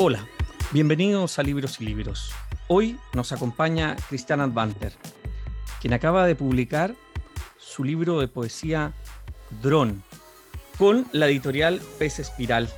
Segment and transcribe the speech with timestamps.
[0.00, 0.28] Hola,
[0.70, 2.30] bienvenidos a Libros y Libros.
[2.68, 4.92] Hoy nos acompaña Cristian Advanter,
[5.80, 6.94] quien acaba de publicar
[7.56, 8.92] su libro de poesía
[9.60, 10.04] Dron
[10.78, 12.68] con la editorial Pez Espiral.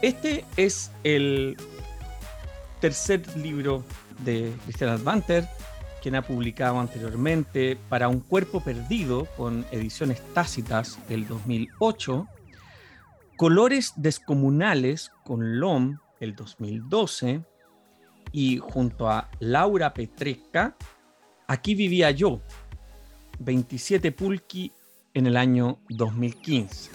[0.00, 1.56] Este es el
[2.80, 3.82] tercer libro
[4.20, 5.48] de Cristian Advanter,
[6.00, 12.28] quien ha publicado anteriormente Para un cuerpo perdido con ediciones tácitas del 2008,
[13.36, 17.42] Colores descomunales con LOM el 2012
[18.32, 20.76] y junto a Laura Petresca,
[21.50, 22.42] Aquí vivía yo,
[23.38, 24.70] 27 Pulqui
[25.14, 26.90] en el año 2015.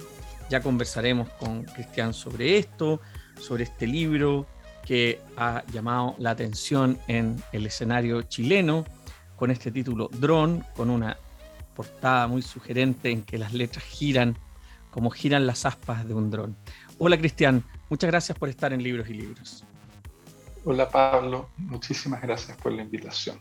[0.47, 3.01] Ya conversaremos con Cristian sobre esto,
[3.39, 4.45] sobre este libro
[4.85, 8.85] que ha llamado la atención en el escenario chileno
[9.35, 11.17] con este título Drone, con una
[11.75, 14.37] portada muy sugerente en que las letras giran
[14.91, 16.55] como giran las aspas de un dron.
[16.99, 19.63] Hola Cristian, muchas gracias por estar en Libros y Libros.
[20.65, 23.37] Hola Pablo, muchísimas gracias por la invitación.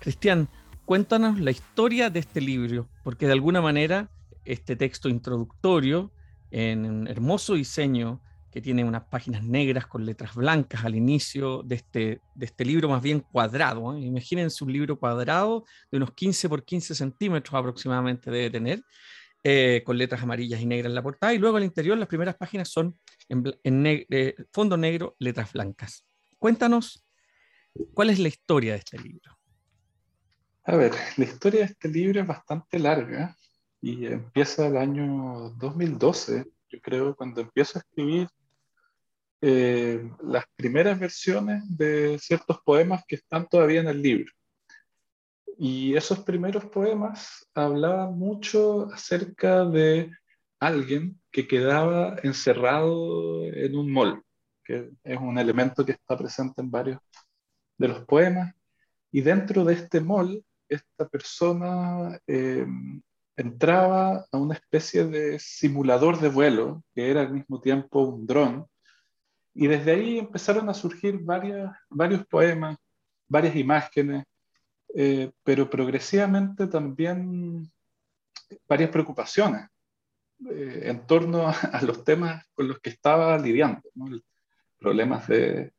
[0.00, 0.48] Cristian,
[0.84, 4.08] cuéntanos la historia de este libro, porque de alguna manera
[4.44, 6.10] este texto introductorio
[6.50, 8.20] en un hermoso diseño
[8.54, 12.88] que tiene unas páginas negras con letras blancas al inicio de este, de este libro
[12.88, 13.96] más bien cuadrado.
[13.96, 14.00] ¿eh?
[14.02, 18.84] Imagínense un libro cuadrado de unos 15 por 15 centímetros aproximadamente debe tener,
[19.46, 22.34] eh, con letras amarillas y negras en la portada, y luego al interior las primeras
[22.36, 26.06] páginas son en, eh, fondo negro, letras blancas.
[26.38, 27.06] Cuéntanos
[27.92, 29.36] cuál es la historia de este libro.
[30.64, 33.36] A ver, la historia de este libro es bastante larga
[33.82, 38.28] y empieza el año 2012, yo creo, cuando empiezo a escribir
[39.42, 44.32] eh, las primeras versiones de ciertos poemas que están todavía en el libro.
[45.58, 50.10] Y esos primeros poemas hablaban mucho acerca de
[50.58, 54.22] alguien que quedaba encerrado en un mall,
[54.64, 56.98] que es un elemento que está presente en varios
[57.78, 58.54] de los poemas.
[59.12, 62.66] Y dentro de este mall, esta persona eh,
[63.36, 68.66] entraba a una especie de simulador de vuelo, que era al mismo tiempo un dron.
[69.54, 72.76] Y desde ahí empezaron a surgir varias, varios poemas,
[73.28, 74.24] varias imágenes,
[74.96, 77.68] eh, pero progresivamente también
[78.68, 79.66] varias preocupaciones
[80.50, 83.82] eh, en torno a, los temas con los que estaba lidiando,
[84.78, 85.72] problemas de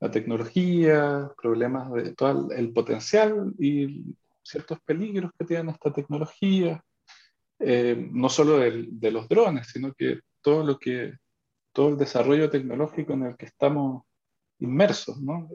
[0.00, 4.02] la tecnología, problemas de todo el, potencial y
[4.42, 6.82] ciertos peligros que tiene esta tecnología,
[7.58, 11.18] eh, no solo de los drones, sino que todo lo que
[11.74, 14.04] todo el desarrollo tecnológico en el que estamos
[14.58, 15.50] inmersos, ¿no?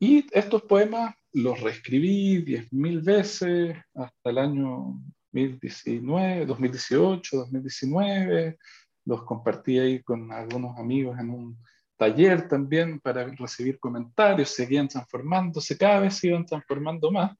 [0.00, 4.94] Y estos poemas los reescribí 10.000 veces hasta el año
[5.32, 8.58] 2019, 2018, 2019.
[9.04, 11.58] Los compartí ahí con algunos amigos en un
[11.96, 14.50] taller también para recibir comentarios.
[14.50, 17.36] Seguían transformándose, cada vez se iban transformando más.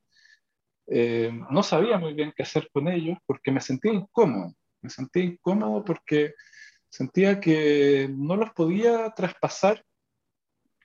[0.88, 4.52] Eh, no sabía muy bien qué hacer con ellos porque me sentía incómodo.
[4.82, 6.34] Me sentía incómodo porque
[6.88, 9.84] sentía que no los podía traspasar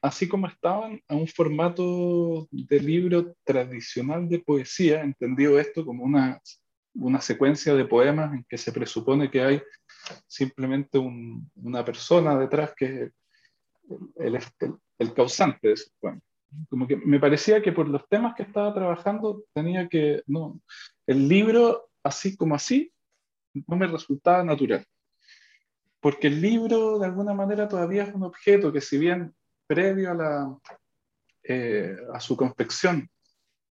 [0.03, 6.41] así como estaban, a un formato de libro tradicional de poesía, entendido esto como una,
[6.95, 9.63] una secuencia de poemas en que se presupone que hay
[10.27, 13.11] simplemente una persona detrás que es
[14.17, 14.39] el,
[14.99, 16.21] el, causante de esos poemas.
[16.69, 20.59] Como que me parecía que por los temas que estaba trabajando tenía que, no,
[21.07, 22.91] el libro así como así
[23.53, 24.85] no me resultaba natural.
[26.01, 29.33] Porque el libro de alguna manera todavía es un objeto que si bien
[29.67, 30.57] previo a, la,
[31.43, 33.09] eh, a su confección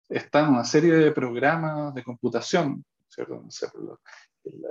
[0.07, 2.83] están una serie de programas de computación,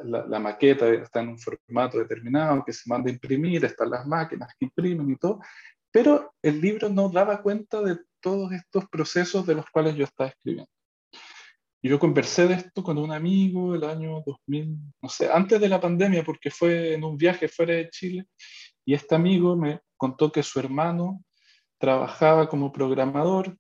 [0.05, 4.07] La, la, maqueta está en un formato determinado que se manda a imprimir, están las
[4.07, 5.41] máquinas que imprimen y todo,
[5.91, 10.31] pero el libro no daba cuenta de todos estos procesos de los cuales yo estaba
[10.31, 10.71] escribiendo.
[11.81, 15.81] Yo conversé de esto con un amigo el año 2000, no sé, antes de la
[15.81, 18.27] pandemia, porque fue en un viaje fuera de Chile,
[18.89, 21.23] y este amigo me contó que su hermano
[21.79, 23.55] trabajaba como programador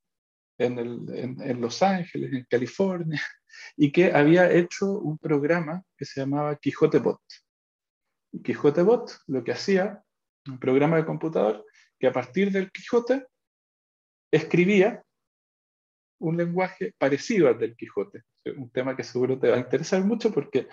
[0.57, 3.21] en, Los Ángeles, en California,
[3.77, 7.21] y que había hecho un programa que se llamaba Quijote Bot.
[8.43, 10.03] Quijote Bot lo que hacía,
[10.47, 11.63] un programa de computador,
[11.99, 13.27] que a partir del Quijote
[14.33, 15.05] escribía
[16.21, 18.23] un lenguaje parecido al del Quijote.
[18.57, 20.69] Un tema que seguro te va a interesar mucho porque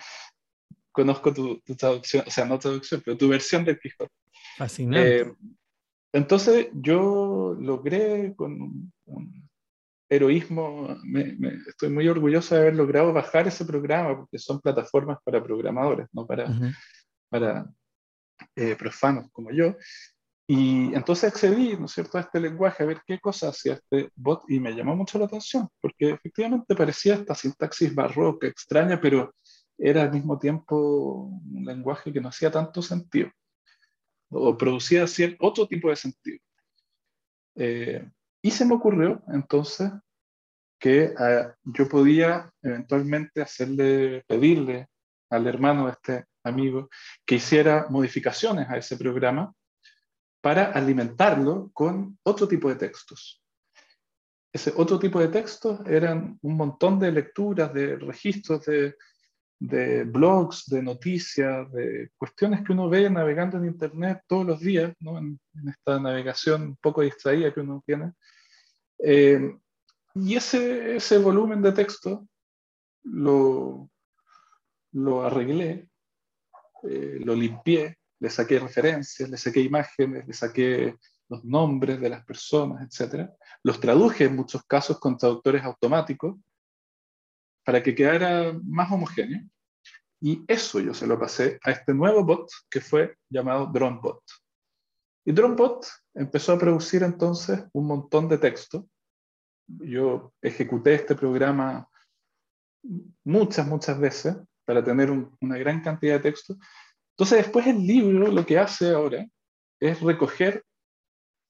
[0.96, 4.10] conozco tu, traducción, o sea, no traducción, pero tu versión del Quijote.
[4.56, 5.20] Fascinante.
[5.20, 5.32] Eh,
[6.14, 9.50] entonces yo logré con un,
[10.08, 11.36] heroísmo, me,
[11.68, 16.26] estoy muy orgulloso de haber logrado bajar ese programa, porque son plataformas para programadores, no
[16.26, 16.48] para,
[17.28, 17.66] para
[18.54, 19.74] eh, profanos como yo.
[20.48, 24.10] Y entonces accedí, ¿no es cierto?, a este lenguaje, a ver qué cosa hacía este
[24.14, 29.34] bot y me llamó mucho la atención, porque efectivamente parecía esta sintaxis barroca, extraña, pero
[29.78, 33.30] era al mismo tiempo un lenguaje que no hacía tanto sentido,
[34.30, 35.04] o producía
[35.40, 36.38] otro tipo de sentido.
[37.54, 38.10] Eh,
[38.42, 39.90] y se me ocurrió entonces
[40.78, 44.88] que eh, yo podía eventualmente hacerle, pedirle
[45.30, 46.88] al hermano de este amigo
[47.24, 49.52] que hiciera modificaciones a ese programa
[50.40, 53.42] para alimentarlo con otro tipo de textos.
[54.52, 58.96] Ese otro tipo de textos eran un montón de lecturas, de registros de,
[59.58, 64.92] de blogs, de noticias, de cuestiones que uno ve navegando en Internet todos los días,
[65.00, 65.18] ¿no?
[65.18, 68.12] en, esta navegación un poco distraída que uno tiene.
[68.98, 69.56] Eh,
[70.14, 72.26] y ese, ese volumen de texto
[73.04, 73.90] lo,
[74.92, 75.88] lo arreglé,
[76.82, 80.96] eh, lo limpié, le saqué referencias, le saqué imágenes, le saqué
[81.28, 83.28] los nombres de las personas, etc.
[83.62, 86.36] Los traduje en muchos casos con traductores automáticos
[87.66, 89.42] para que quedara más homogéneo.
[90.20, 94.22] Y eso yo se lo pasé a este nuevo bot que fue llamado DroneBot.
[95.26, 98.88] Y DroneBot empezó a producir entonces un montón de texto.
[99.66, 101.88] Yo ejecuté este programa
[103.24, 106.56] muchas, muchas veces para tener una gran cantidad de texto
[107.16, 109.26] entonces después el libro lo que hace ahora
[109.80, 110.62] es recoger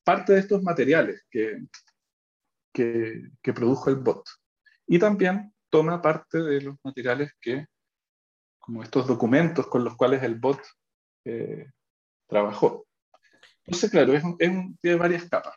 [0.05, 1.67] parte de estos materiales que,
[2.73, 4.25] que, produjo el bot.
[4.87, 7.67] Y también toma parte de los materiales que,
[8.59, 10.61] como estos documentos con los cuales el bot
[11.25, 11.71] eh,
[12.27, 12.87] trabajó.
[13.65, 15.55] Entonces, claro, es, tiene varias capas.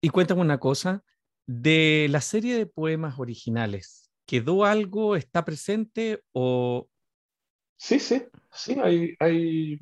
[0.00, 1.02] Y cuéntame una cosa,
[1.46, 6.88] de la serie de poemas originales, ¿quedó algo, está presente o
[7.82, 8.22] Sí, sí,
[8.52, 9.80] sí, hay, hay,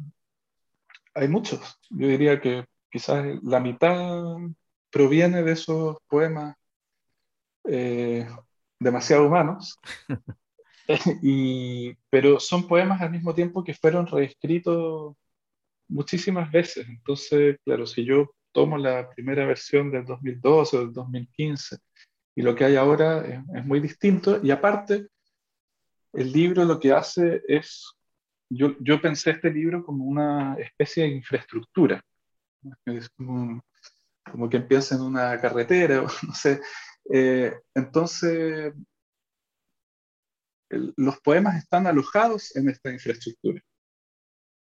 [1.12, 1.60] hay muchos.
[1.90, 4.22] Yo diría que quizás la mitad
[4.88, 6.56] proviene de esos poemas
[7.64, 8.26] eh,
[8.80, 9.78] demasiado humanos,
[11.22, 15.14] y, pero son poemas al mismo tiempo que fueron reescritos
[15.88, 16.88] muchísimas veces.
[16.88, 21.76] Entonces, claro, si yo tomo la primera versión del 2012 o del 2015
[22.34, 25.06] y lo que hay ahora es, es muy distinto, y aparte,
[26.12, 27.92] el libro lo que hace es,
[28.48, 32.02] yo, yo pensé este libro como una especie de infraestructura,
[32.86, 33.62] es como,
[34.30, 36.60] como que empieza en una carretera, no sé.
[37.12, 38.72] Eh, entonces,
[40.68, 43.60] los poemas están alojados en esta infraestructura.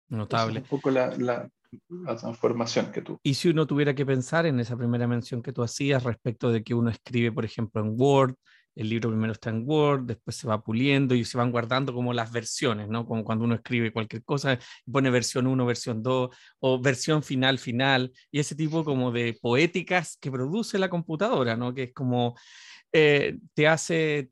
[0.08, 0.60] Notable.
[0.60, 1.48] un poco la, la,
[1.88, 3.18] la, transformación que tú.
[3.22, 6.64] Y si uno tuviera que pensar en esa primera mención que tú hacías respecto de
[6.64, 8.34] que uno escribe, por ejemplo, en Word,
[8.74, 12.12] el libro primero está en Word, después se va puliendo y se van guardando como
[12.12, 13.06] las versiones, ¿no?
[13.06, 16.30] Como cuando uno escribe cualquier cosa y pone versión 1, versión 2
[16.60, 21.74] o versión final, final, y ese tipo como de poéticas que produce la computadora, ¿no?
[21.74, 22.36] Que es como,
[22.92, 24.30] eh, te hace,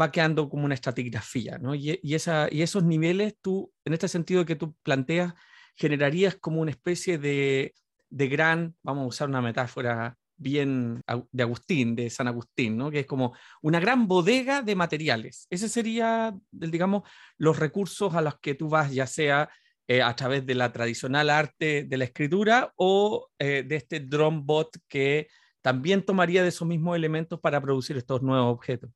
[0.00, 1.74] va quedando como una estratigrafía, ¿no?
[1.74, 5.34] Y, esa, y esos niveles tú, en este sentido que tú planteas,
[5.76, 7.74] generarías como una especie de,
[8.10, 11.02] de gran, vamos a usar una metáfora bien
[11.32, 12.90] de Agustín, de San Agustín, ¿no?
[12.90, 15.46] que es como una gran bodega de materiales.
[15.50, 17.02] Ese sería, digamos,
[17.38, 19.48] los recursos a los que tú vas, ya sea
[19.88, 24.42] eh, a través de la tradicional arte de la escritura o eh, de este drone
[24.44, 25.28] bot que
[25.62, 28.90] también tomaría de esos mismos elementos para producir estos nuevos objetos.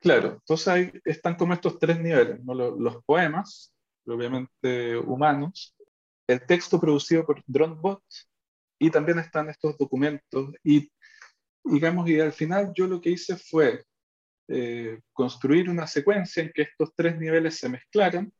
[0.00, 3.72] Claro, entonces ahí están como estos tres niveles, los, poemas,
[4.06, 5.74] obviamente humanos,
[6.26, 8.02] el texto producido por drone bot
[8.86, 10.54] y también están estos documentos.
[10.62, 10.90] Y
[11.64, 13.84] digamos, y al final yo lo que hice fue
[14.48, 18.30] eh, construir una secuencia en que estos tres niveles se mezclaran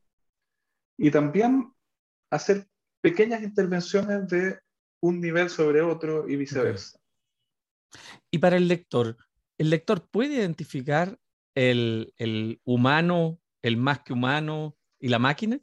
[0.98, 1.72] y también
[2.30, 2.66] hacer
[3.00, 4.58] pequeñas intervenciones de
[5.00, 6.98] un nivel sobre otro y viceversa.
[8.30, 9.16] Y para el lector,
[9.56, 11.18] ¿el lector puede identificar
[11.54, 15.58] el, el humano, el más que humano y la máquina?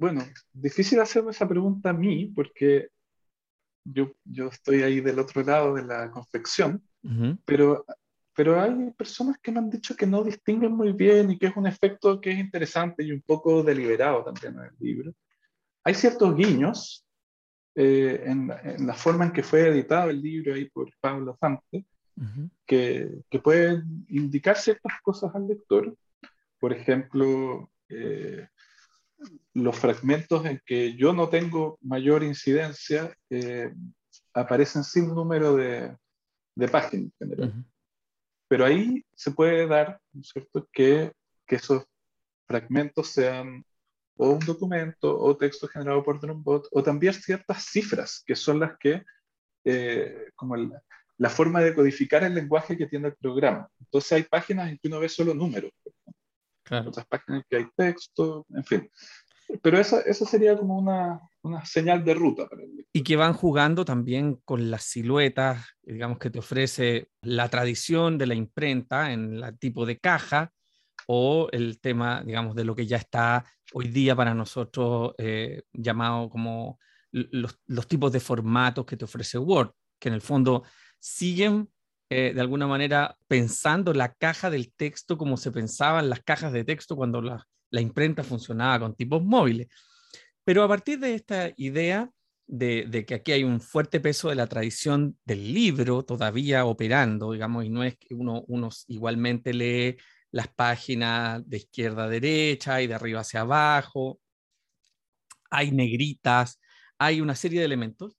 [0.00, 0.22] Bueno,
[0.54, 2.88] difícil hacerme esa pregunta a mí porque
[3.84, 6.82] yo, yo estoy ahí del otro lado de la confección,
[7.44, 7.84] pero,
[8.34, 11.56] pero hay personas que me han dicho que no distinguen muy bien y que es
[11.56, 15.12] un efecto que es interesante y un poco deliberado también en el libro.
[15.84, 17.04] Hay ciertos guiños
[17.74, 21.84] eh, en, en, la forma en que fue editado el libro ahí por Pablo Fante,
[22.64, 25.94] que, que, pueden indicar ciertas cosas al lector.
[26.58, 28.48] Por ejemplo, eh,
[29.54, 33.72] los fragmentos en que yo no tengo mayor incidencia eh,
[34.32, 35.96] aparecen sin número de,
[36.54, 37.64] de páginas en general.
[38.48, 41.12] Pero ahí se puede dar, ¿no es cierto?, que,
[41.46, 41.84] que, esos
[42.46, 43.64] fragmentos sean
[44.16, 48.76] o un documento o texto generado por DroneBot, o también ciertas cifras que son las
[48.78, 49.02] que,
[49.64, 50.56] eh, como
[51.16, 53.68] la forma de codificar el lenguaje que tiene el programa.
[53.78, 55.72] Entonces hay páginas en que uno ve solo números,
[56.70, 56.88] claro.
[56.88, 58.90] otras páginas que hay texto, en fin.
[59.62, 63.32] Pero eso, eso sería como una, una señal de ruta para el Y que van
[63.32, 69.42] jugando también con las siluetas, digamos que te ofrece la tradición de la imprenta en
[69.42, 70.52] el tipo de caja
[71.06, 76.30] o el tema, digamos, de lo que ya está hoy día para nosotros eh, llamado
[76.30, 76.78] como
[77.10, 80.62] los, los, tipos de formatos que te ofrece Word, que en el fondo
[81.00, 81.68] siguen
[82.10, 86.64] eh, de alguna manera pensando la caja del texto como se pensaban las cajas de
[86.64, 89.68] texto cuando la, la imprenta funcionaba con tipos móviles.
[90.44, 92.10] Pero a partir de esta idea
[92.50, 97.64] de, que aquí hay un fuerte peso de la tradición del libro todavía operando, digamos,
[97.64, 99.96] y no es que uno, uno igualmente lee
[100.32, 104.20] las páginas de izquierda a derecha y de arriba hacia abajo,
[105.50, 106.60] hay negritas,
[106.98, 108.16] hay una serie de elementos.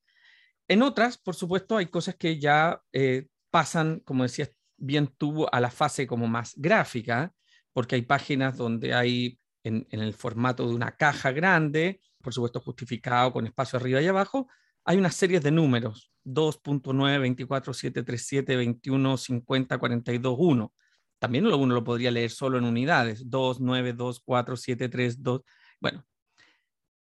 [0.67, 5.59] En otras, por supuesto, hay cosas que ya eh, pasan, como decías bien tú, a
[5.59, 7.33] la fase como más gráfica,
[7.73, 13.31] porque hay páginas donde hay en, el formato de una caja grande, por supuesto justificado
[13.31, 14.47] con espacio arriba y abajo,
[14.83, 20.73] hay una serie de números, 2.9, 24, 7, 3, 7, 21, 50, 42, 1.
[21.19, 25.41] También uno lo podría leer solo en unidades, 2, 9, 2, 4, 7, 3, 2.
[25.79, 26.03] Bueno,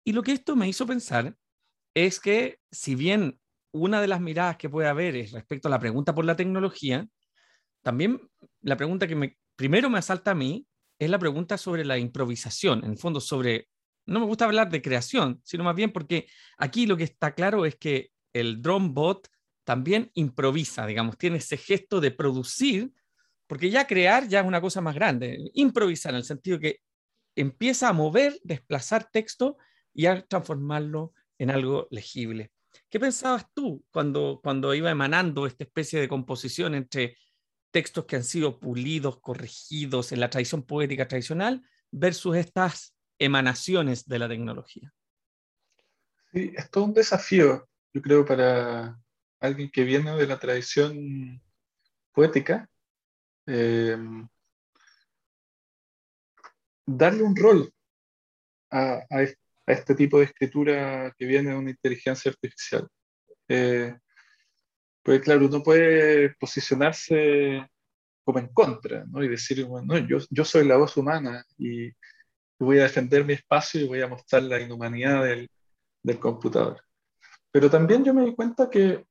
[0.04, 1.36] y lo que esto me hizo pensar
[1.94, 3.40] es que si bien
[3.72, 7.08] una de las miradas que puede haber es respecto a la pregunta por la tecnología,
[7.82, 8.22] también
[8.62, 10.66] la pregunta que me, primero me asalta a mí
[10.98, 13.70] es la pregunta sobre la improvisación, en el fondo sobre,
[14.06, 17.66] no me gusta hablar de creación, sino más bien porque aquí lo que está claro
[17.66, 19.28] es que el drone bot
[19.64, 22.92] también improvisa, digamos, tiene ese gesto de producir,
[23.48, 26.82] porque ya crear ya es una cosa más grande, improvisar en el sentido que
[27.36, 29.58] empieza a mover, desplazar texto
[29.94, 32.52] y a transformarlo en algo legible.
[32.90, 37.18] ¿Qué pensabas tú cuando, cuando iba emanando esta especie de composición entre
[37.72, 44.20] textos que han sido pulidos, corregidos en la tradición poética tradicional versus estas emanaciones de
[44.20, 44.94] la tecnología.
[46.32, 49.00] Sí, es todo un desafío, yo creo, para
[49.40, 51.42] alguien que viene de la tradición
[52.12, 52.70] poética,
[53.46, 54.28] em,
[56.86, 57.74] darle un rol
[58.72, 59.06] a,
[59.74, 62.88] este tipo de escritura que viene de una inteligencia artificial.
[63.48, 63.96] Eh,
[65.04, 67.68] pues claro, uno puede posicionarse
[68.24, 69.24] como en contra, ¿no?
[69.24, 71.90] Y decir, bueno, yo, yo soy la voz humana y
[72.60, 75.50] voy a defender mi espacio y voy a mostrar la inhumanidad del,
[76.04, 76.82] del computador.
[77.52, 79.06] Pero también yo me di cuenta que,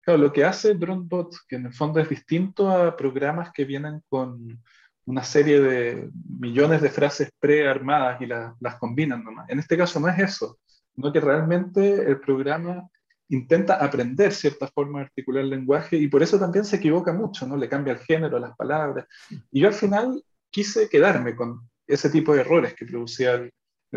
[0.00, 4.02] claro, lo que hace DroneBot, que en el fondo es distinto a programas que vienen
[4.08, 4.62] con
[5.06, 9.48] una serie de millones de frases prearmadas y las combinan nomás.
[9.50, 10.58] En este caso no es eso,
[10.94, 12.88] sino que realmente el programa
[13.28, 17.46] intenta aprender cierta forma de articular el lenguaje y por eso también se equivoca mucho,
[17.46, 17.56] ¿no?
[17.56, 19.06] Le cambia el género a las palabras.
[19.50, 23.52] Y yo al final quise quedarme con ese tipo de errores que producía el,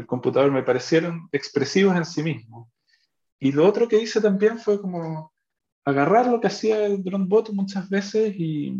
[0.05, 2.69] computador, me parecieron expresivos en sí mismos.
[3.39, 5.33] Y lo otro que hice también fue como
[5.85, 8.77] agarrar lo que hacía el DroneBot muchas veces y,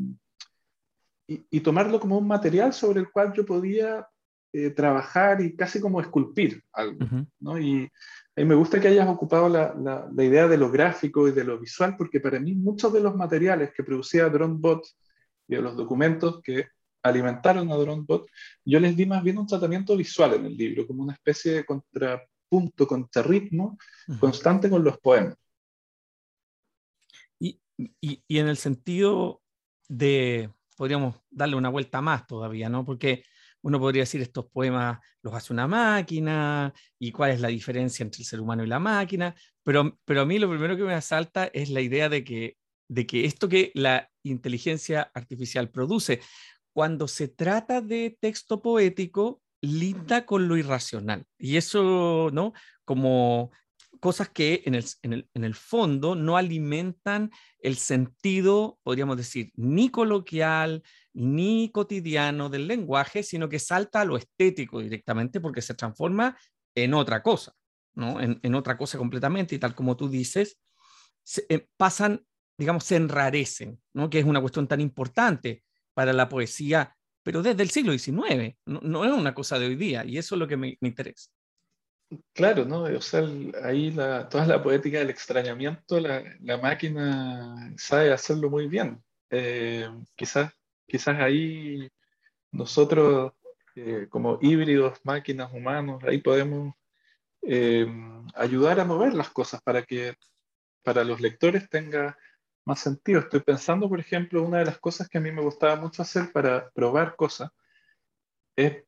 [1.27, 4.07] y, tomarlo como un material sobre el cual yo podía
[4.53, 7.05] eh, trabajar y casi como esculpir algo,
[7.39, 7.59] ¿no?
[7.59, 11.31] Y a mí me gusta que hayas ocupado la, la, idea de lo gráfico y
[11.31, 14.87] de lo visual, porque para mí muchos de los materiales que producía DroneBot
[15.49, 16.67] y de los documentos que
[17.03, 18.27] alimentaron a DroneBot,
[18.63, 21.65] yo les di más bien un tratamiento visual en el libro, como una especie de
[21.65, 23.77] contrapunto, contrarritmo
[24.19, 25.35] constante con los poemas.
[27.39, 29.41] Y, y, y, en el sentido
[29.87, 32.85] de, podríamos darle una vuelta más todavía, ¿no?
[32.85, 33.23] Porque
[33.61, 38.21] uno podría decir estos poemas los hace una máquina y cuál es la diferencia entre
[38.21, 41.49] el ser humano y la máquina, pero, pero a mí lo primero que me asalta
[41.51, 42.57] es la idea de que,
[42.87, 46.21] de que esto que la inteligencia artificial produce,
[46.71, 51.25] cuando se trata de texto poético, linda con lo irracional.
[51.37, 52.53] Y eso, ¿no?
[52.85, 53.51] Como
[53.99, 59.51] cosas que en el, en, el, en el, fondo no alimentan el sentido, podríamos decir,
[59.55, 65.73] ni coloquial, ni cotidiano del lenguaje, sino que salta a lo estético directamente porque se
[65.73, 66.37] transforma
[66.75, 67.53] en otra cosa,
[67.95, 68.21] ¿no?
[68.21, 70.59] En, en otra cosa completamente y tal como tú dices,
[71.49, 72.25] eh, pasan,
[72.57, 74.09] digamos, se enrarecen, ¿no?
[74.09, 75.63] Que es una cuestión tan importante
[75.93, 79.75] para la poesía, pero desde el siglo XIX, no, no es una cosa de hoy
[79.75, 81.29] día y eso es lo que me, me interesa.
[82.33, 82.83] Claro, ¿no?
[82.83, 83.21] O sea,
[83.63, 86.23] ahí la, toda la poética del extrañamiento, la,
[86.61, 89.03] máquina sabe hacerlo muy bien.
[89.29, 90.53] Eh, quizás
[90.87, 91.89] quizás ahí
[92.51, 93.33] nosotros
[93.75, 96.73] eh, como híbridos, máquinas, humanos, ahí podemos
[97.43, 97.85] eh,
[98.35, 100.15] ayudar a mover las cosas para que
[100.83, 102.17] para los lectores tenga
[102.65, 103.19] más sentido.
[103.19, 106.31] Estoy pensando, por ejemplo, una de las cosas que a mí me gustaba mucho hacer
[106.31, 107.51] para probar cosas
[108.55, 108.83] es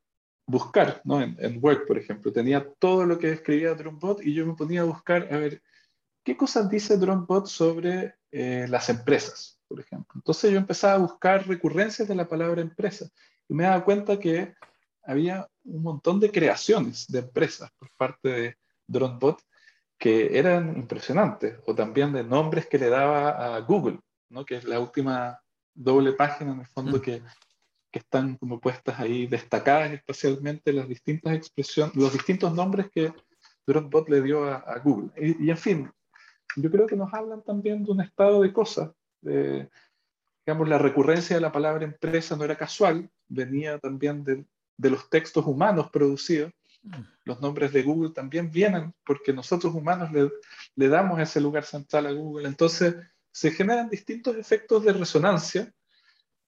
[0.49, 1.21] buscar, ¿no?
[1.21, 4.85] En, Word, por ejemplo, tenía todo lo que escribía DroneBot y yo me ponía a
[4.85, 5.61] buscar, a ver,
[6.23, 10.13] ¿qué cosas dice DroneBot sobre eh, las empresas, por ejemplo?
[10.15, 13.07] Entonces yo empezaba a buscar recurrencias de la palabra empresa
[13.47, 14.55] y me daba cuenta que
[15.03, 19.39] había un montón de creaciones de empresas por parte de DroneBot
[19.99, 24.45] que eran impresionantes, o también de nombres que le daba a Google, ¿no?
[24.45, 25.39] que es la última
[25.75, 27.01] doble página en el fondo mm.
[27.01, 27.21] que,
[27.91, 33.13] que, están como puestas ahí destacadas especialmente las distintas expresiones, los distintos nombres que
[33.65, 35.11] DroneBot le dio a, Google.
[35.17, 35.91] Y, en fin,
[36.55, 38.91] yo creo que nos hablan también de un estado de cosas.
[39.21, 44.45] Digamos, la recurrencia de la palabra empresa no era casual, venía también de,
[44.77, 46.51] de los textos humanos producidos.
[47.25, 50.31] Los nombres de Google también vienen porque nosotros humanos le,
[50.75, 52.47] le damos ese lugar central a Google.
[52.47, 52.95] Entonces
[53.31, 55.71] se generan distintos efectos de resonancia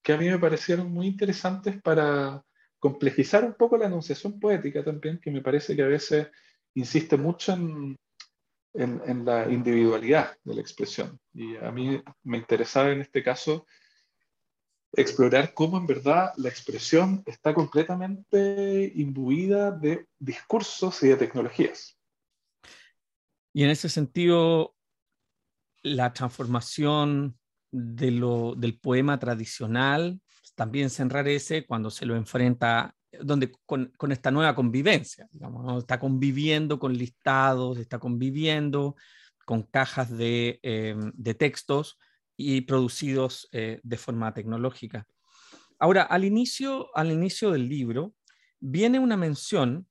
[0.02, 2.44] que a mí me parecieron muy interesantes para
[2.78, 6.28] complejizar un poco la enunciación poética también, que me parece que a veces
[6.74, 7.96] insiste mucho en,
[8.74, 11.20] en, en, la individualidad de la expresión.
[11.32, 13.66] Y a mí me interesaba en este caso
[14.94, 21.98] explorar cómo en verdad la expresión está completamente imbuida de discursos y de tecnologías.
[23.54, 24.74] Y en ese sentido,
[25.82, 27.38] la transformación
[27.72, 30.20] de lo, del poema tradicional
[30.54, 35.98] también se enrarece cuando se lo enfrenta donde con, con esta nueva convivencia, digamos, está
[35.98, 38.96] conviviendo con listados, está conviviendo
[39.44, 41.98] con cajas de, eh, de textos
[42.36, 45.06] y producidos eh, de forma tecnológica.
[45.78, 48.14] Ahora, al inicio, al inicio del libro
[48.60, 49.86] viene una mención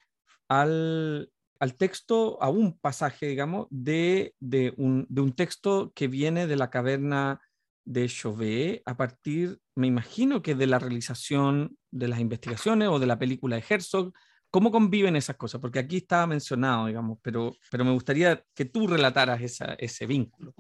[0.48, 6.48] al, al texto, a un pasaje, digamos, de, de, un, de, un, texto que viene
[6.48, 7.42] de la caverna
[7.86, 13.08] de Chauvet a partir, me imagino que de la realización de las investigaciones o de
[13.08, 14.14] la película de Herzog.
[14.50, 15.62] ¿Cómo conviven esas cosas?
[15.62, 20.54] Porque aquí estaba mencionado, digamos, pero, pero me gustaría que tú relataras esa, ese vínculo.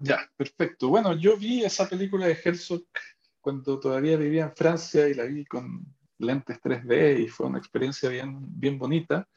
[0.00, 0.88] Ya, perfecto.
[0.88, 2.84] Bueno, yo vi esa película de Herzog
[3.40, 5.84] cuando todavía vivía en Francia y la vi con
[6.18, 9.28] lentes 3D y fue una experiencia bien, bien bonita.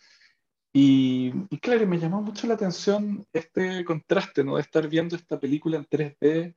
[0.73, 4.55] Y, y, claro, me llamó mucho la atención este contraste, ¿no?
[4.55, 6.55] De estar viendo esta película en 3D,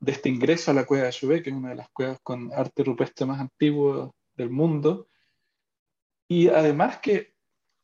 [0.00, 2.52] de este ingreso a la cueva de Chauvet, que es una de las cuevas con
[2.52, 5.08] arte rupestre más antiguo del mundo.
[6.28, 7.34] Y además que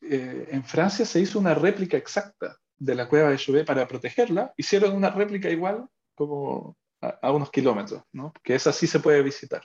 [0.02, 4.52] eh, en Francia se hizo una réplica exacta de la cueva de Chauvet para protegerla,
[4.56, 8.32] hicieron una réplica igual como a, unos kilómetros, ¿no?
[8.42, 9.62] que esa sí se puede visitar.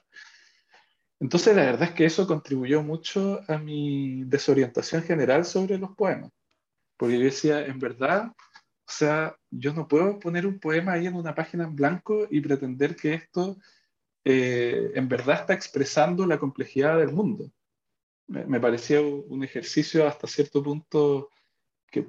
[1.19, 6.31] Entonces la verdad es que eso contribuyó mucho a mi desorientación general sobre los poemas,
[6.97, 8.31] porque yo decía, en verdad,
[8.87, 12.41] o sea, yo no puedo poner un poema ahí en una página en blanco y
[12.41, 13.57] pretender que esto
[14.23, 17.51] eh, en verdad está expresando la complejidad del mundo.
[18.27, 21.29] Me, me parecía un ejercicio hasta cierto punto
[21.91, 22.07] que,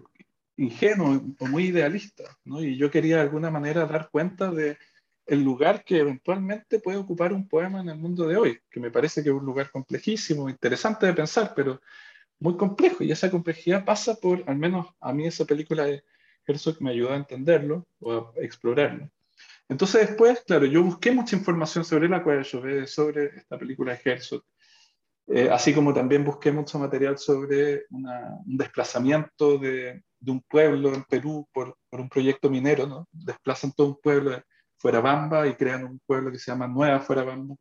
[0.57, 2.63] ingenuo o muy idealista, ¿no?
[2.63, 4.79] Y yo quería de alguna manera dar cuenta de
[5.27, 8.91] el lugar que eventualmente puede ocupar un poema en el mundo de hoy, que me
[8.91, 11.81] parece que es un lugar complejísimo, interesante de pensar, pero
[12.39, 13.03] muy complejo.
[13.03, 16.05] Y esa complejidad pasa por, al menos a mí esa película de
[16.47, 19.11] Herzog me ayudó a entenderlo o a explorarlo.
[19.69, 24.11] Entonces después, claro, yo busqué mucha información sobre la cual yo sobre esta película de
[24.11, 24.43] Herzog,
[25.29, 31.03] eh, así como también busqué mucho material sobre un desplazamiento de, de, un pueblo en
[31.05, 33.09] Perú por, por, un proyecto minero, ¿no?
[33.11, 34.43] Desplazan todo un pueblo de
[34.79, 37.57] Fuerabamba y crean un pueblo que se llama Nueva Fuerabamba.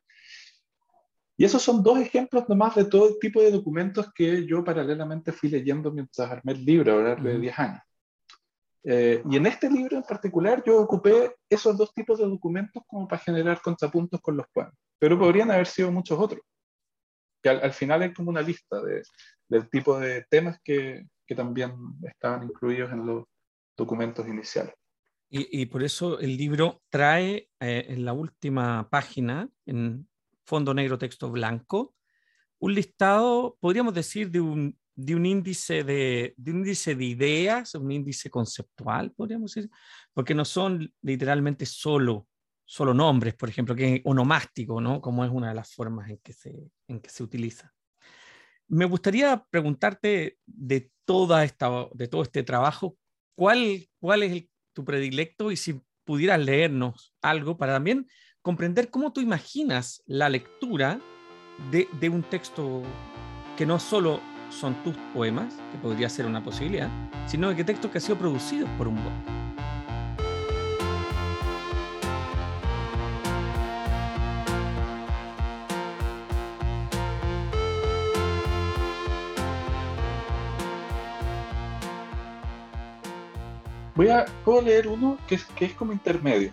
[1.38, 5.50] Y esos son dos ejemplos nomás de todo tipo de documentos que yo paralelamente fui
[5.50, 7.82] leyendo mientras armé el libro, ahora de 10 años.
[8.88, 13.08] Eh, y en este libro en particular yo ocupé esos dos tipos de documentos como
[13.08, 16.42] para generar contrapuntos con los poemas, pero podrían haber sido muchos otros
[17.50, 19.04] al, final hay como una lista de,
[19.48, 23.26] del tipo de temas que, que, también estaban incluidos en los
[23.78, 24.74] documentos iniciales.
[25.30, 30.08] Y, y por eso el libro trae eh, en la última página, en
[30.46, 31.96] fondo negro, texto blanco,
[32.60, 37.76] un listado, podríamos decir, de un, de un índice de, de, un índice de ideas,
[37.76, 39.70] un índice conceptual, podríamos decir,
[40.14, 42.28] porque no son literalmente solo
[42.66, 45.00] solo nombres, por ejemplo, que es onomástico, ¿no?
[45.00, 47.72] Como es una de las formas en que se, en que se utiliza.
[48.68, 52.98] Me gustaría preguntarte de, toda esta, de todo este trabajo,
[53.36, 58.08] ¿cuál, cuál es tu predilecto y si pudieras leernos algo para también
[58.42, 61.00] comprender cómo tú imaginas la lectura
[61.72, 62.82] de, de un texto
[63.56, 66.90] que no solo son tus poemas, que podría ser una posibilidad,
[67.28, 69.36] sino de que textos que han sido producidos por un bot.
[83.96, 86.52] Voy a, puedo leer uno que es, que es como intermedio,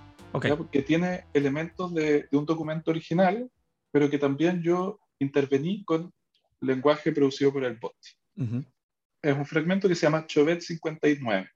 [0.70, 3.50] que tiene elementos de, un documento original,
[3.90, 6.12] pero que también yo intervení con
[6.62, 7.96] lenguaje producido por el bot.
[9.22, 11.48] Es un fragmento que se llama Chovet 59.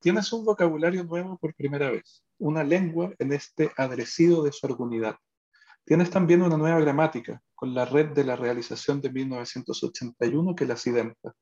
[0.00, 5.16] Tienes un vocabulario nuevo por primera vez, una lengua en este adrecido de su argonidad.
[5.84, 10.74] Tienes también una nueva gramática, con la red de la realización de 1981 que la
[10.74, 11.34] accidenta.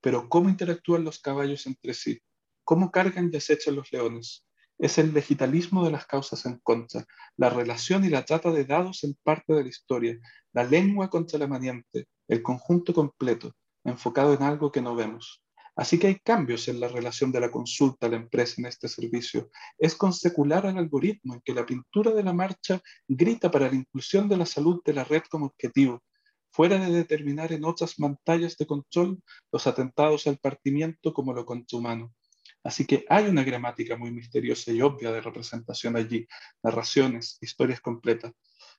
[0.00, 2.20] Pero ¿cómo interactúan los caballos entre sí?
[2.64, 4.44] ¿Cómo cargan y desechan los leones?
[4.80, 7.04] Es el legitalismo de las causas en contra,
[7.36, 10.18] la relación y la trata de dados en parte de la historia,
[10.54, 13.52] la lengua contra la maniente, el conjunto completo,
[13.84, 15.42] enfocado en algo que no vemos.
[15.76, 18.88] Así que hay cambios en la relación de la consulta a la empresa en este
[18.88, 19.50] servicio.
[19.78, 24.30] Es consecular al algoritmo en que la pintura de la marcha grita para la inclusión
[24.30, 26.02] de la salud de la red como objetivo,
[26.50, 32.14] fuera de determinar en otras pantallas de control los atentados al partimiento como lo contra-humano.
[32.62, 36.26] Así que hay una gramática muy misteriosa y obvia de representación allí,
[36.62, 38.32] narraciones, historias completas.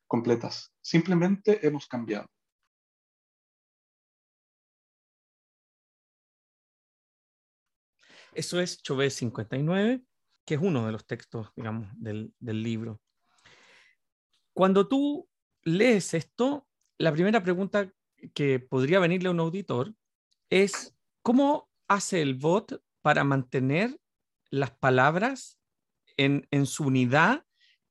[0.08, 0.74] completas.
[0.82, 2.28] Simplemente hemos cambiado.
[8.34, 10.02] Eso es Chauvet 59,
[10.46, 13.02] que es uno de los textos, digamos, del, del libro.
[14.54, 15.30] Cuando tú
[15.64, 16.68] lees esto,
[16.98, 17.92] la primera pregunta
[18.34, 19.94] que podría venirle a un auditor
[20.50, 23.98] es, ¿cómo hace el bot para mantener
[24.50, 25.60] las palabras
[26.18, 27.44] en, su unidad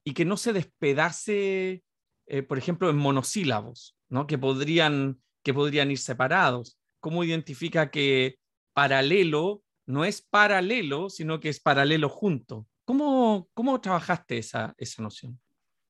[0.05, 1.83] y que no se despedace,
[2.27, 4.27] eh, por ejemplo, en monosílabos, ¿no?
[4.27, 6.79] que, podrían, que podrían ir separados?
[7.01, 8.39] ¿Cómo identifica que
[8.73, 12.67] paralelo no es paralelo, sino que es paralelo junto?
[12.85, 15.41] ¿Cómo, cómo trabajaste esa, esa noción?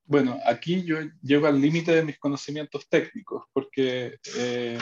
[0.05, 4.77] Bueno, aquí yo llego al límite de mis conocimientos técnicos, porque eh,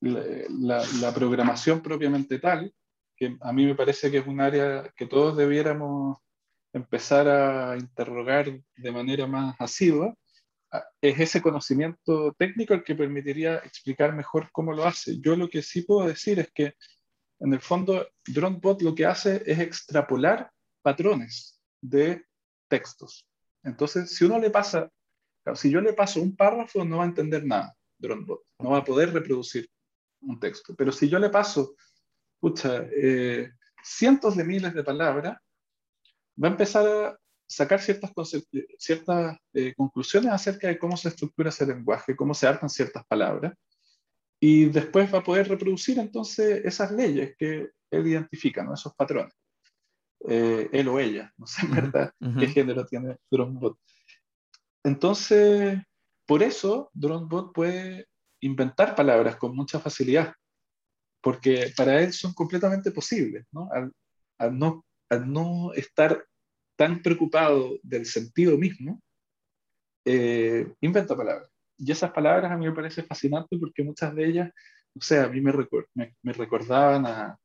[0.00, 2.72] la, programación propiamente tal,
[3.16, 6.18] que a mí me parece que es un área que todos debiéramos
[6.72, 10.14] empezar a interrogar de manera más asidua,
[11.00, 15.18] es ese conocimiento técnico el que permitiría explicar mejor cómo lo hace.
[15.20, 16.74] Yo lo que sí puedo decir es que
[17.40, 20.50] en el fondo DroneBot lo que hace es extrapolar
[20.82, 22.24] patrones de
[22.68, 23.26] textos.
[23.62, 24.90] Entonces, si uno le pasa,
[25.54, 28.84] si yo le paso un párrafo, no va a entender nada, DroneBot, no va a
[28.84, 29.68] poder reproducir
[30.20, 30.74] un texto.
[30.76, 31.74] Pero si yo le paso,
[32.46, 33.50] escucha, eh,
[33.82, 35.36] cientos de miles de palabras,
[36.42, 38.10] va a empezar a sacar ciertas,
[38.78, 43.54] ciertas eh, conclusiones acerca de cómo se estructura ese lenguaje, cómo se arman ciertas palabras,
[44.40, 48.74] y después va a poder reproducir entonces esas leyes que él identifica, ¿no?
[48.74, 49.34] esos patrones.
[50.28, 53.78] Eh, él o ella, no sé en verdad qué género tiene DroneBot.
[54.82, 55.78] Entonces,
[56.26, 58.08] por eso DroneBot puede
[58.40, 60.34] inventar palabras con mucha facilidad,
[61.26, 63.68] porque para él son completamente posibles, ¿no?
[63.72, 66.24] Al, no, al no estar
[66.76, 69.02] tan preocupado del sentido mismo,
[70.04, 71.50] eh, inventa palabras.
[71.78, 74.52] Y esas palabras a mí me parece fascinante porque muchas de ellas,
[74.94, 75.52] o sea, a mí me,
[76.22, 77.36] me recordaban a,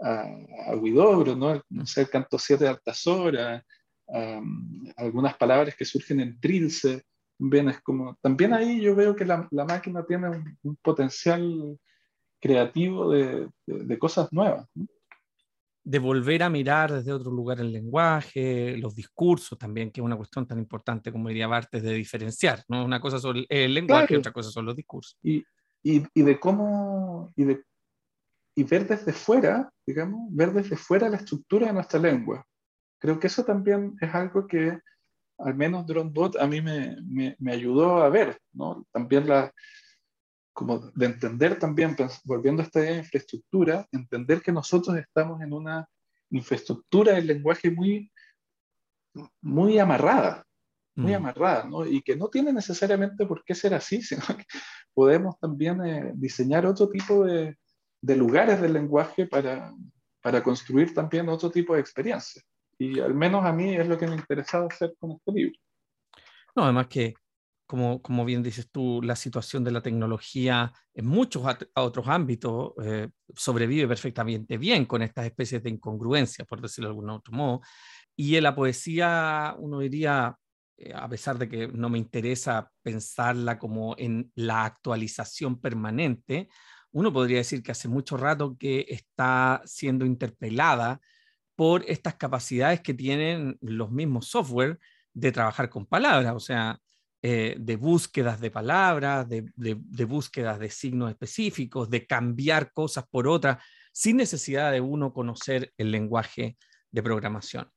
[0.00, 0.22] a,
[0.68, 1.62] a Huidobro, ¿no?
[1.68, 3.62] no sé, el canto 7 de Altazora,
[4.96, 7.02] algunas palabras que surgen en Trilce,
[7.36, 10.30] bien, es como, también ahí yo veo que la, la máquina tiene
[10.62, 11.78] un, potencial
[12.40, 14.68] creativo de, de, cosas nuevas.
[15.84, 20.16] De volver a mirar desde otro lugar el lenguaje, los discursos también, que es una
[20.16, 22.84] cuestión tan importante como diría Bartes, de diferenciar, ¿no?
[22.84, 25.16] Una cosa son el lenguaje y otra cosa son los discursos.
[25.22, 25.44] Y,
[25.82, 27.62] y, y, de cómo, y de
[28.58, 32.44] y ver desde fuera, digamos, ver desde fuera la estructura de nuestra lengua.
[32.98, 34.80] Creo que eso también es algo que
[35.38, 38.86] al menos DroneBot a mí me, me, me ayudó a ver, ¿no?
[38.90, 39.52] También la,
[40.56, 45.86] como de entender también, volviendo a esta infraestructura, entender que nosotros estamos en una
[46.30, 48.10] infraestructura del lenguaje muy,
[49.42, 50.46] muy amarrada,
[50.94, 51.16] muy mm.
[51.16, 51.84] amarrada, ¿no?
[51.84, 54.46] Y que no tiene necesariamente por qué ser así, sino que
[54.94, 57.58] podemos también eh, diseñar otro tipo de,
[58.00, 59.74] de lugares del lenguaje para,
[60.22, 62.40] para construir también otro tipo de experiencia.
[62.78, 65.60] Y al menos a mí es lo que me interesaba hacer con este libro.
[66.54, 67.12] No, además que,
[67.66, 73.08] como, como bien dices tú, la situación de la tecnología en muchos otros ámbitos eh,
[73.34, 77.60] sobrevive perfectamente bien con estas especies de incongruencias, por decirlo de algún otro modo.
[78.14, 80.36] Y en la poesía, uno diría,
[80.78, 86.48] eh, a pesar de que no me interesa pensarla como en la actualización permanente,
[86.92, 91.00] uno podría decir que hace mucho rato que está siendo interpelada
[91.56, 94.78] por estas capacidades que tienen los mismos software
[95.12, 96.78] de trabajar con palabras, o sea,
[97.22, 103.26] eh, de búsquedas de palabras, de, de, búsquedas de signos específicos, de cambiar cosas por
[103.26, 106.56] otras, sin necesidad de uno conocer el lenguaje
[106.90, 107.70] de programación.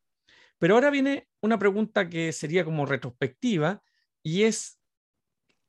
[0.58, 3.82] Pero ahora viene una pregunta que sería como retrospectiva
[4.22, 4.80] y es,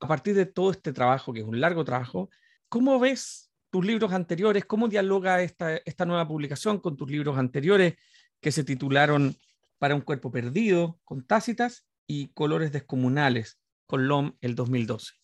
[0.00, 2.28] a partir de todo este trabajo, que es un largo trabajo,
[2.68, 4.64] ¿cómo ves tus libros anteriores?
[4.64, 7.94] ¿Cómo dialoga esta, esta nueva publicación con tus libros anteriores
[8.40, 9.36] que se titularon
[9.78, 13.59] Para un cuerpo perdido, con Tácitas y Colores descomunales,
[13.90, 15.14] con LOM el 2012?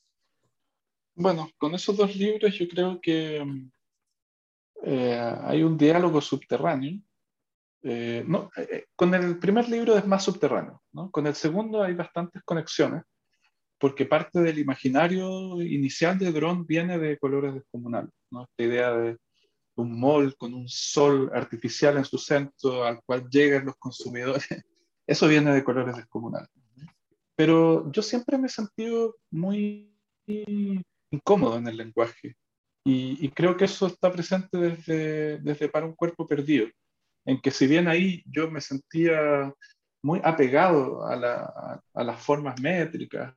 [1.14, 3.42] Bueno, con esos dos libros yo creo que
[4.82, 7.00] eh, hay un diálogo subterráneo
[7.88, 11.08] eh, no, eh, con el primer libro es más subterráneo, ¿no?
[11.12, 13.04] con el segundo hay bastantes conexiones,
[13.78, 18.42] porque parte del imaginario inicial de Dron viene de colores descomunales, ¿no?
[18.42, 19.16] esta idea de
[19.76, 24.48] un mall con un sol artificial en su centro al cual llegan los consumidores,
[25.06, 26.50] eso viene de colores descomunales.
[27.36, 29.94] Pero yo siempre me he sentido muy
[31.10, 32.36] incómodo en el lenguaje
[32.84, 36.68] y, creo que eso está presente desde, desde Para un cuerpo perdido
[37.24, 39.52] en que si bien ahí yo me sentía
[40.02, 43.34] muy apegado a, la, a, las formas métricas,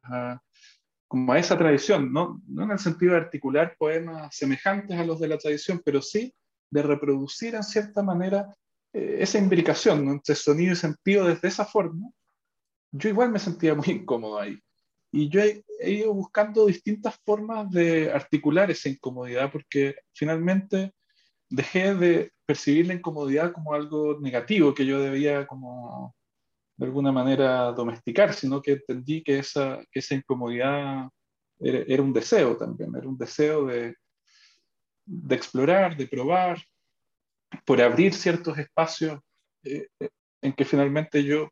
[1.07, 2.39] como a esa tradición, ¿no?
[2.47, 6.31] no en el sentido de articular poemas semejantes a los de la tradición, pero sí
[6.71, 8.53] de reproducir en cierta manera
[8.93, 12.07] eh, esa imbricación entre sonido y sentido desde esa forma,
[12.91, 14.59] yo igual me sentía muy incómodo ahí.
[15.11, 20.93] Y yo he, ido buscando distintas formas de articular esa incomodidad, porque finalmente
[21.49, 26.15] dejé de percibir la incomodidad como algo negativo que yo debía como
[26.77, 31.09] de alguna manera domesticar, sino que entendí que esa, que esa incomodidad
[31.59, 33.95] era, un deseo también, era un deseo de,
[35.05, 36.63] de explorar, de probar,
[37.65, 39.19] por abrir ciertos espacios
[39.63, 40.09] eh, eh,
[40.41, 41.49] en que finalmente yo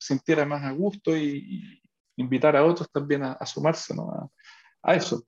[0.00, 1.76] sintiera más a gusto y,
[2.16, 4.30] invitar a otros también a, a sumarse ¿no?
[4.82, 5.24] a, eso.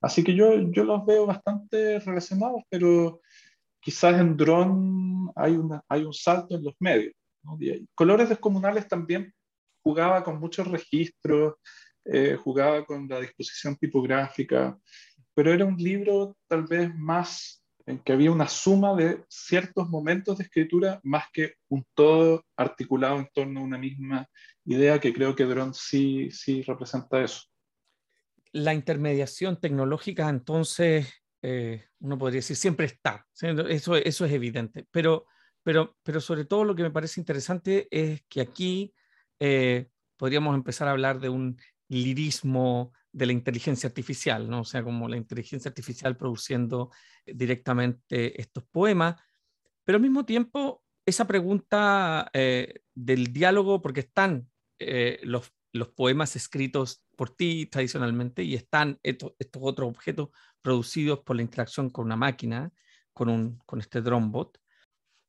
[0.00, 3.20] Así que yo, yo los veo bastante relacionados, pero
[3.80, 5.58] quizás en Drone hay,
[5.88, 7.14] hay un salto en los medios.
[7.94, 9.32] Colores Descomunales también
[9.82, 11.54] jugaba con muchos registros,
[12.04, 14.78] eh, jugaba con la disposición tipográfica,
[15.34, 20.38] pero era un libro tal vez más en que había una suma de ciertos momentos
[20.38, 24.28] de escritura más que un todo articulado en torno a una misma
[24.64, 27.42] idea que creo que Drone sí, sí representa eso.
[28.52, 33.24] La intermediación tecnológica entonces eh, uno podría decir, siempre está.
[33.68, 34.84] Eso, eso es evidente.
[34.90, 35.26] Pero,
[35.62, 38.92] pero, pero sobre todo lo que me parece interesante es que aquí
[39.38, 41.56] eh, podríamos empezar a hablar de un
[41.88, 44.60] lirismo de la inteligencia artificial, ¿no?
[44.60, 46.90] O sea, como la inteligencia artificial produciendo
[47.24, 49.16] directamente estos poemas,
[49.84, 54.48] pero al mismo tiempo esa pregunta eh, del diálogo, porque están
[55.22, 61.42] los, los poemas escritos por ti tradicionalmente y están estos, otros objetos producidos por la
[61.42, 62.72] interacción con una máquina,
[63.12, 64.58] con, un, con este drone bot.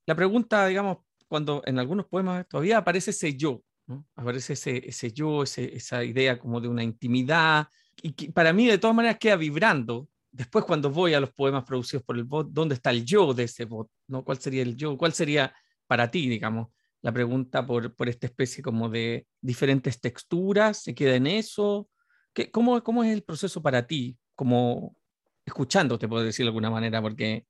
[0.06, 4.06] La pregunta, digamos, cuando en algunos poemas todavía aparece ese yo, ¿no?
[4.16, 7.68] aparece ese, ese yo, ese, esa idea como de una intimidad,
[8.02, 10.08] y que para mí de todas maneras queda vibrando.
[10.32, 13.44] Después cuando voy a los poemas producidos por el bot, ¿dónde está el yo de
[13.44, 13.90] ese bot?
[14.08, 14.24] ¿no?
[14.24, 14.98] ¿Cuál sería el yo?
[14.98, 15.54] ¿Cuál sería
[15.88, 16.68] para ti, digamos,
[17.02, 20.84] la pregunta por, por esta especie como de diferentes texturas?
[20.84, 21.90] ¿Se queda en eso?
[22.34, 24.96] ¿Qué, cómo, ¿Cómo es el proceso para ti como,
[25.44, 27.46] escuchándote, puedo decir de alguna manera, porque...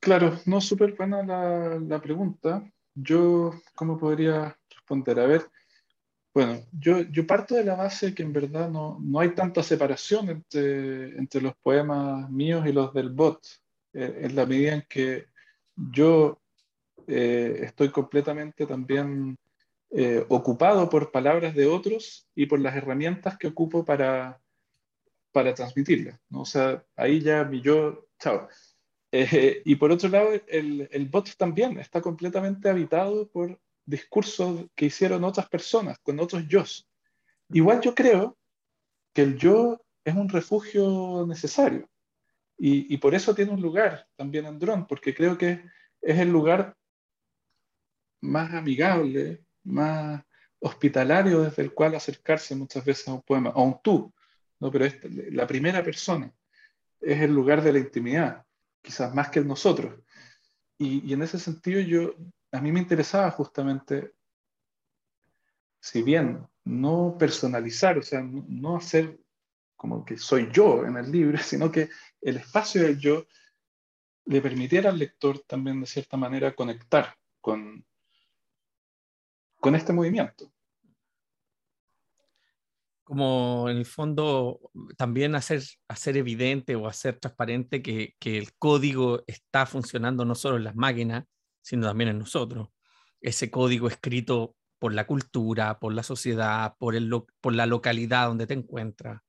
[0.00, 2.64] Claro, no, súper buena la, la, pregunta.
[2.94, 4.58] Yo, ¿cómo podría
[4.90, 5.20] responder?
[5.20, 5.50] A ver,
[6.34, 10.28] bueno, yo, yo parto de la base que en verdad no, no hay tanta separación
[10.28, 13.40] entre, entre los poemas míos y los del bot,
[13.92, 15.26] eh, en la medida en que
[15.74, 16.40] yo
[17.06, 19.36] eh, estoy completamente también
[19.90, 24.40] eh, ocupado por palabras de otros y por las herramientas que ocupo para,
[25.32, 26.20] para transmitirla.
[26.28, 26.42] ¿no?
[26.42, 28.48] O sea, ahí ya mi yo, chao.
[29.12, 33.58] Eh, y por otro lado, el, el, bot también está completamente habitado por
[33.90, 36.64] discursos que hicieron otras personas, con otros yo.
[37.50, 38.38] Igual yo creo
[39.12, 41.88] que el yo es un refugio necesario.
[42.56, 45.64] Y, y por eso tiene un lugar también en Drone, porque creo que
[46.00, 46.76] es el lugar
[48.20, 50.22] más amigable, más
[50.60, 54.12] hospitalario desde el cual acercarse muchas veces a un poema, a un tú,
[54.58, 54.70] ¿no?
[54.70, 54.98] pero es
[55.32, 56.32] la primera persona
[57.00, 58.44] es el lugar de la intimidad,
[58.82, 60.00] quizás más que el nosotros.
[60.78, 62.14] Y, en ese sentido yo,
[62.52, 64.14] a mí me interesaba justamente
[65.80, 69.18] si bien no personalizar, o sea, no, hacer
[69.76, 71.88] como que soy yo en el libro, sino que
[72.20, 73.26] el espacio del yo
[74.26, 77.84] le permitiera al lector también de cierta manera conectar con,
[79.58, 80.52] con este movimiento.
[83.02, 89.24] Como en el fondo también hacer, hacer evidente o hacer transparente que, que el código
[89.26, 91.24] está funcionando no solo en las máquinas,
[91.62, 92.68] sino también en nosotros.
[93.20, 98.46] Ese código escrito por la cultura, por la sociedad, por, el, por la localidad donde
[98.46, 99.20] te encuentras.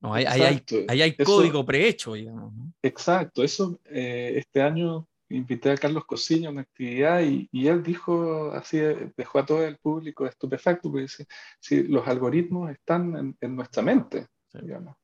[0.00, 2.52] No, ahí, hay, hay, código prehecho, digamos.
[2.82, 7.82] Exacto, eso eh, este año invité a Carlos Cosiño a una actividad y, y, él
[7.82, 8.78] dijo así,
[9.16, 11.26] dejó a todo el público estupefacto, porque dice,
[11.60, 14.96] si los algoritmos están en, nuestra mente, digamos,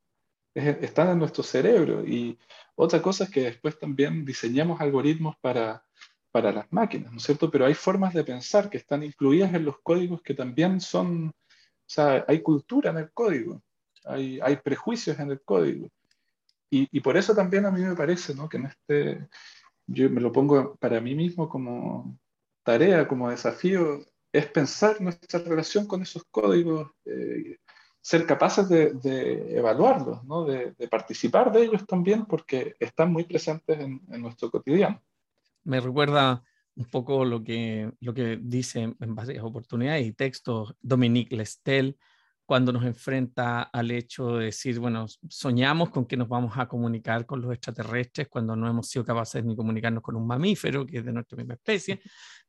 [0.54, 2.06] están en nuestro cerebro.
[2.06, 2.38] Y
[2.74, 5.84] otra cosa es que después también diseñamos algoritmos para
[6.32, 7.50] para las máquinas, ¿no es cierto?
[7.50, 11.32] Pero hay formas de pensar que están incluidas en los códigos que también son, o
[11.86, 13.62] sea, hay cultura en el código,
[14.04, 15.88] hay, hay prejuicios en el código.
[16.70, 18.48] Y, y, por eso también a mí me parece, ¿no?
[18.48, 19.28] Que en este,
[19.86, 22.18] yo me lo pongo para mí mismo como
[22.62, 24.00] tarea, como desafío,
[24.32, 27.58] es pensar nuestra relación con esos códigos, eh,
[28.00, 30.44] ser capaces de, de evaluarlos, ¿no?
[30.44, 35.00] de, de, participar de ellos también, porque están muy presentes en, en nuestro cotidiano
[35.64, 36.42] me recuerda
[36.74, 41.96] un poco lo que, lo que dice en varias oportunidades y textos Dominique Lestel
[42.44, 47.24] cuando nos enfrenta al hecho de decir, bueno, soñamos con que nos vamos a comunicar
[47.24, 51.04] con los extraterrestres cuando no hemos sido capaces ni comunicarnos con un mamífero que es
[51.04, 52.00] de nuestra misma especie.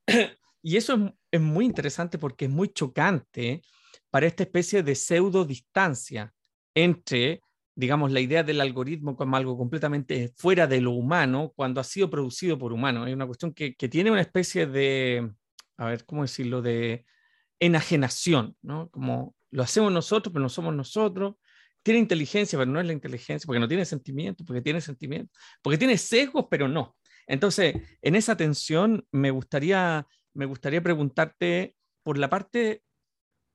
[0.66, 3.62] Y eso es, es muy interesante porque es muy chocante
[4.10, 6.34] para esta especie de pseudo distancia
[6.74, 7.42] entre
[7.76, 12.10] digamos, la idea del algoritmo como algo completamente fuera de lo humano cuando ha sido
[12.10, 13.08] producido por humanos.
[13.08, 15.32] Es una cuestión que, tiene una especie de,
[15.78, 17.06] a ver, ¿cómo decirlo?, de
[17.60, 18.90] enajenación, ¿no?
[18.90, 21.36] Como lo hacemos nosotros, pero no somos nosotros.
[21.82, 25.32] Tiene inteligencia, pero no es la inteligencia, porque no tiene sentimiento, porque tiene sentimiento,
[25.62, 26.96] porque tiene sesgos, pero no.
[27.28, 32.84] Entonces, en esa tensión, me gustaría, me gustaría preguntarte por la parte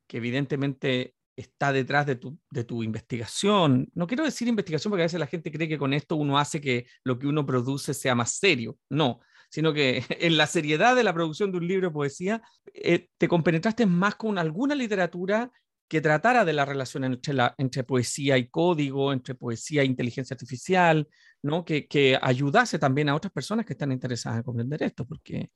[0.07, 3.89] que evidentemente está detrás de tu, de tu investigación.
[3.95, 6.61] No quiero decir investigación porque a veces la gente cree que con esto uno hace
[6.61, 8.77] que lo que uno produce sea más serio.
[8.91, 9.21] No,
[9.51, 12.43] sino que en la seriedad de la producción de un libro de poesía
[12.75, 15.51] eh, te compenetraste más con alguna literatura
[15.89, 20.35] que tratara de la relación entre, la, entre poesía y código, entre poesía e inteligencia
[20.35, 21.09] artificial,
[21.43, 21.65] ¿no?
[21.65, 25.49] que, que ayudase también a otras personas que están interesadas en comprender esto, porque...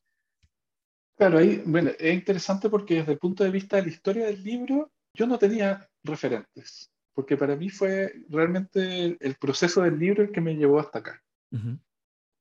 [1.16, 4.42] Claro, ahí, bueno, es interesante porque desde el punto de vista de la historia del
[4.42, 10.32] libro, yo no tenía referentes, porque para mí fue realmente el proceso del libro el
[10.32, 11.22] que me llevó hasta acá.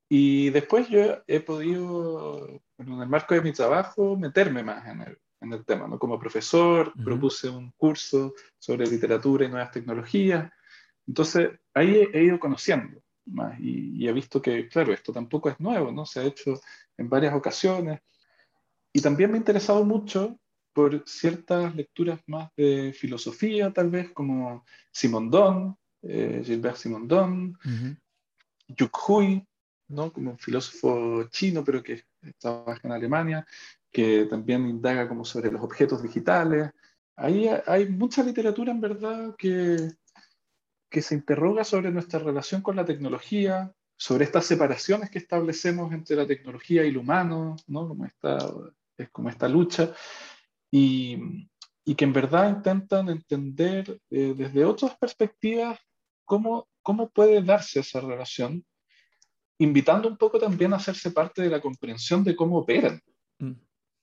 [0.10, 5.18] Y después yo he podido, en el marco de mi trabajo, meterme más en el,
[5.42, 5.88] en el tema.
[5.88, 5.98] ¿no?
[5.98, 10.52] Como profesor, propuse un curso sobre literatura y nuevas tecnologías.
[11.08, 15.60] Entonces, ahí he, ido conociendo más y, y, he visto que, claro, esto tampoco es
[15.60, 16.06] nuevo, ¿no?
[16.06, 16.60] Se ha hecho
[16.98, 18.02] en varias ocasiones.
[18.94, 20.41] Y también me ha interesado mucho
[20.74, 27.96] por ciertas lecturas más de filosofía, tal vez, como Simondon, eh, Gilbert Simondon, uh
[29.08, 29.46] Hui,
[29.90, 30.12] ¿no?
[30.14, 32.06] como un filósofo chino, pero que
[32.40, 33.46] trabaja en Alemania,
[33.92, 36.72] que también indaga como sobre los objetos digitales.
[37.18, 39.92] Ahí hay mucha literatura, en verdad, que,
[40.90, 46.16] que se interroga sobre nuestra relación con la tecnología, sobre estas separaciones que establecemos entre
[46.16, 47.88] la tecnología y lo humano, ¿no?
[47.88, 48.38] como, esta,
[48.98, 49.94] es como esta lucha
[50.72, 51.48] y,
[51.86, 55.80] y que en verdad intentan entender eh, desde otras perspectivas
[56.26, 58.66] cómo, cómo puede darse esa relación,
[59.60, 63.02] invitando un poco también a hacerse parte de la comprensión de cómo operan.
[63.40, 63.54] Mm.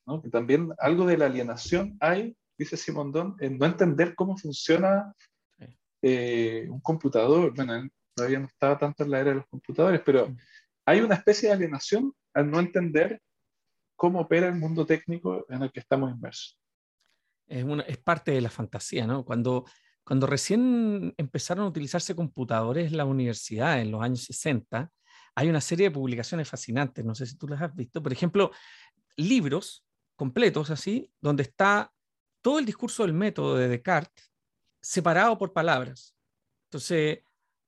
[0.06, 0.22] ¿no?
[0.22, 5.14] Que también algo de la alienación hay, dice Simondón, en no entender cómo funciona
[6.02, 7.54] eh, un computador.
[7.54, 10.36] Bueno, todavía no estaba tanto en la era de los computadores, pero mm.
[10.86, 13.20] hay una especie de alienación al no entender
[13.98, 16.56] cómo opera el mundo técnico en el que estamos inmersos.
[17.48, 19.24] Es, una, es parte de la fantasía, ¿no?
[19.24, 19.64] Cuando,
[20.04, 24.88] cuando recién empezaron a utilizarse computadores en la universidad en los años 60,
[25.34, 28.52] hay una serie de publicaciones fascinantes, no sé si tú las has visto, por ejemplo,
[29.16, 29.84] libros
[30.14, 31.92] completos así, donde está
[32.40, 34.32] todo el discurso del método de Descartes
[34.80, 36.14] separado por palabras.
[36.68, 37.18] Entonces,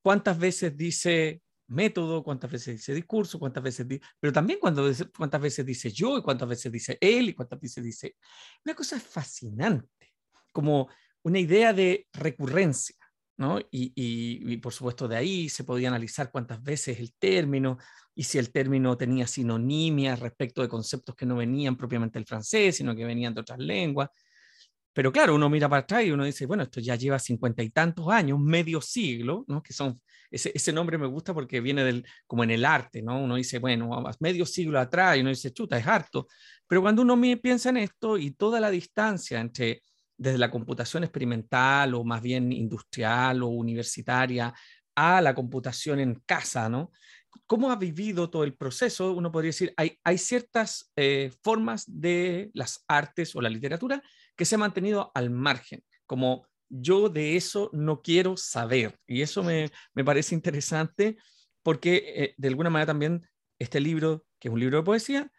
[0.01, 5.41] ¿cuántas veces dice método, cuántas veces dice discurso, cuántas veces dice, pero también cuando, cuántas
[5.41, 8.17] veces dice yo y cuántas veces dice él y cuántas veces dice...
[8.65, 10.13] Una cosa fascinante,
[10.53, 10.89] como
[11.23, 12.97] una idea de recurrencia,
[13.37, 13.59] ¿no?
[13.71, 17.79] Y, y, por supuesto de ahí se podía analizar cuántas veces el término
[18.15, 22.77] y si el término tenía sinonimias respecto de conceptos que no venían propiamente del francés,
[22.77, 24.11] sino que venían de otras lenguas.
[24.93, 27.71] Pero claro, uno mira para atrás y uno dice, bueno, esto ya lleva cincuenta y
[27.71, 29.63] tantos años, medio siglo, ¿no?
[29.63, 33.21] Que son, ese, nombre me gusta porque viene del, como en el arte, ¿no?
[33.21, 36.27] Uno dice, bueno, medio siglo atrás y uno dice, chuta, es harto.
[36.67, 39.83] Pero cuando uno piensa en esto y toda la distancia entre,
[40.17, 44.53] desde la computación experimental o más bien industrial o universitaria
[44.95, 46.91] a la computación en casa, ¿no?
[47.47, 49.13] ¿Cómo ha vivido todo el proceso?
[49.13, 54.03] Uno podría decir, hay, hay ciertas eh, formas de las artes o la literatura
[54.37, 58.99] que se ha mantenido al margen, como yo de eso no quiero saber.
[59.07, 59.71] Y eso me,
[60.05, 61.17] parece interesante
[61.63, 63.27] porque eh, de alguna manera también
[63.59, 65.31] este libro, que es un libro de poesía,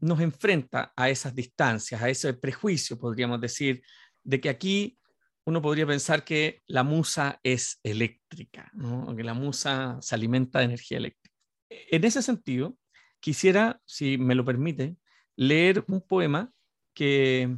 [0.00, 3.82] nos enfrenta a esas distancias, a ese prejuicio, podríamos decir,
[4.22, 4.98] de que aquí
[5.44, 8.70] uno podría pensar que la musa es eléctrica,
[9.16, 11.34] que la musa se alimenta de energía eléctrica.
[11.68, 12.76] En ese sentido,
[13.20, 14.96] quisiera, si me lo permite,
[15.36, 16.52] leer un poema
[16.94, 17.56] que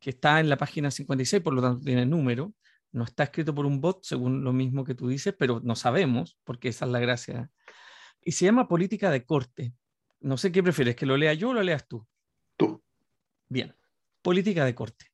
[0.00, 2.54] que está en la página 56, por lo tanto tiene número.
[2.92, 6.38] No está escrito por un bot, según lo mismo que tú dices, pero no sabemos,
[6.44, 7.50] porque esa es la gracia.
[8.22, 9.74] Y se llama política de corte.
[10.20, 12.06] No sé qué prefieres, que lo lea yo o lo leas tú.
[12.56, 12.82] Tú.
[13.48, 13.74] Bien.
[14.22, 15.06] Política de corte.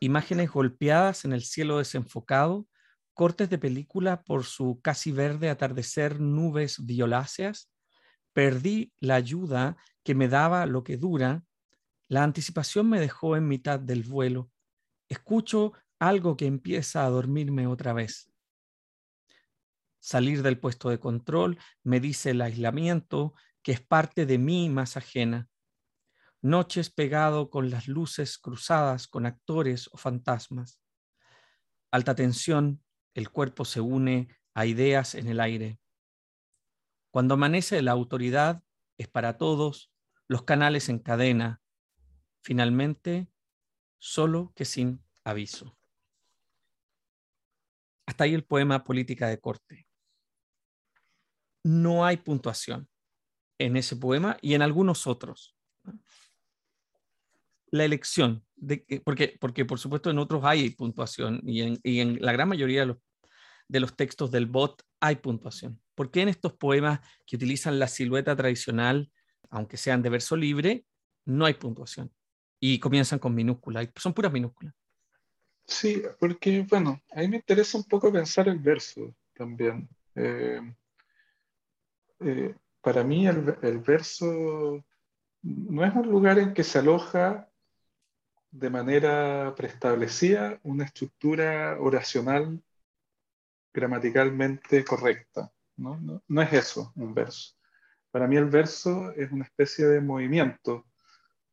[0.00, 2.66] Imágenes golpeadas en el cielo desenfocado,
[3.12, 7.70] cortes de película por su casi verde atardecer, nubes violáceas.
[8.32, 11.44] Perdí la ayuda que me daba lo que dura
[12.08, 14.50] la anticipación me dejó en mitad del vuelo.
[15.08, 18.30] Escucho algo que empieza a dormirme otra vez.
[20.00, 24.98] Salir del puesto de control me dice el aislamiento que es parte de mí más
[24.98, 25.48] ajena.
[26.42, 30.78] Noches pegado con las luces cruzadas con actores o fantasmas.
[31.90, 32.84] Alta tensión,
[33.14, 35.80] el cuerpo se une a ideas en el aire.
[37.10, 38.62] Cuando amanece la autoridad
[38.98, 39.90] es para todos,
[40.28, 41.62] los canales en cadena,
[42.44, 43.26] finalmente,
[43.98, 45.76] solo que sin aviso.
[48.06, 49.88] Hasta ahí el poema Política de Corte.
[51.64, 52.86] No hay puntuación
[53.58, 55.56] en ese poema y en algunos otros.
[57.70, 58.44] La elección,
[59.04, 61.62] porque, porque por supuesto en otros hay puntuación y
[62.00, 62.86] en, la gran mayoría
[63.68, 65.80] de los textos del bot hay puntuación.
[65.94, 69.10] ¿Por qué en estos poemas que utilizan la silueta tradicional,
[69.48, 70.84] aunque sean de verso libre,
[71.24, 72.12] no hay puntuación?
[72.66, 74.74] Y comienzan con minúsculas, son puras minúsculas.
[75.66, 79.86] Sí, porque, bueno, a mí me interesa un poco pensar el verso también.
[80.14, 80.62] Eh,
[82.20, 84.82] eh, para mí el, el, verso
[85.42, 87.50] no es un lugar en que se aloja
[88.50, 92.62] de manera preestablecida una estructura oracional
[93.74, 95.52] gramaticalmente correcta.
[95.76, 96.00] ¿no?
[96.00, 97.56] No, no es eso un verso.
[98.10, 100.86] Para mí el verso es una especie de movimiento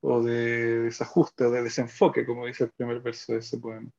[0.02, 3.90] o de desajuste o de desenfoque, como dice el primer verso de ese poema,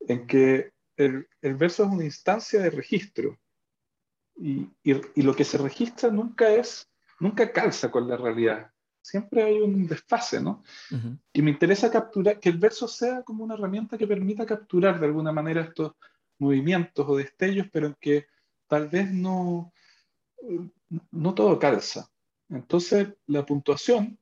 [0.00, 3.38] en que el, el verso es una instancia de registro
[4.36, 8.70] y, y, lo que se registra nunca es, nunca calza con la realidad.
[9.02, 10.62] Siempre hay un desfase, ¿no?
[11.32, 15.06] Y me interesa capturar, que el verso sea como una herramienta que permita capturar de
[15.06, 15.92] alguna manera estos
[16.38, 18.26] movimientos o destellos, pero en que
[18.66, 19.72] tal vez no,
[21.10, 22.10] no todo calza.
[22.48, 24.18] Entonces, la puntuación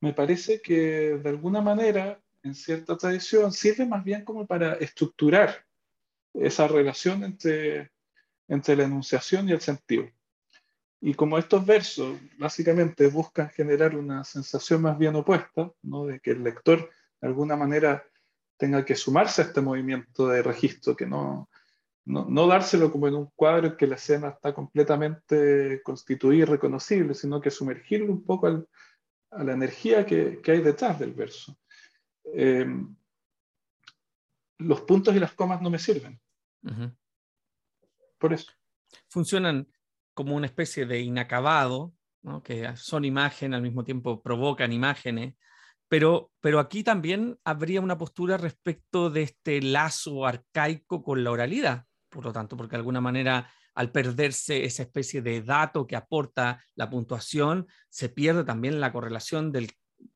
[0.00, 5.66] me parece que de alguna manera, en cierta tradición, sirve más bien como para estructurar
[6.34, 7.90] esa relación entre,
[8.48, 10.08] entre la enunciación y el sentido.
[11.02, 16.06] Y como estos versos básicamente buscan generar una sensación más bien opuesta, ¿no?
[16.06, 16.90] de que el lector
[17.20, 18.04] de alguna manera
[18.56, 21.48] tenga que sumarse a este movimiento de registro, que no,
[22.04, 26.44] no, no, dárselo como en un cuadro en que la escena está completamente constituida y
[26.44, 28.68] reconocible, sino que sumergirlo un poco al,
[29.30, 31.58] a la energía que, hay detrás del verso.
[32.34, 32.66] Eh,
[34.58, 36.20] los puntos y las comas no me sirven.
[38.18, 38.52] Por eso.
[39.08, 39.68] Funcionan
[40.14, 41.94] como una especie de inacabado,
[42.44, 45.34] que son imágenes, al mismo tiempo provocan imágenes,
[45.88, 51.86] pero, pero aquí también habría una postura respecto de este lazo arcaico con la oralidad,
[52.08, 53.50] por lo tanto, porque de alguna manera
[53.80, 59.50] al perderse esa especie de dato que aporta la puntuación, se pierde también la correlación
[59.50, 59.70] del,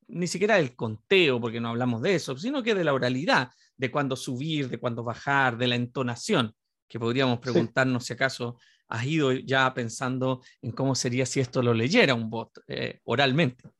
[0.07, 3.49] ni siquiera del conteo, porque no hablamos de eso, sino que de la oralidad,
[3.79, 6.55] de cuándo subir, de cuándo bajar, de la entonación,
[6.87, 8.59] que podríamos preguntarnos si acaso
[8.89, 13.71] has ido ya pensando en cómo sería si esto lo leyera un bot eh, oralmente.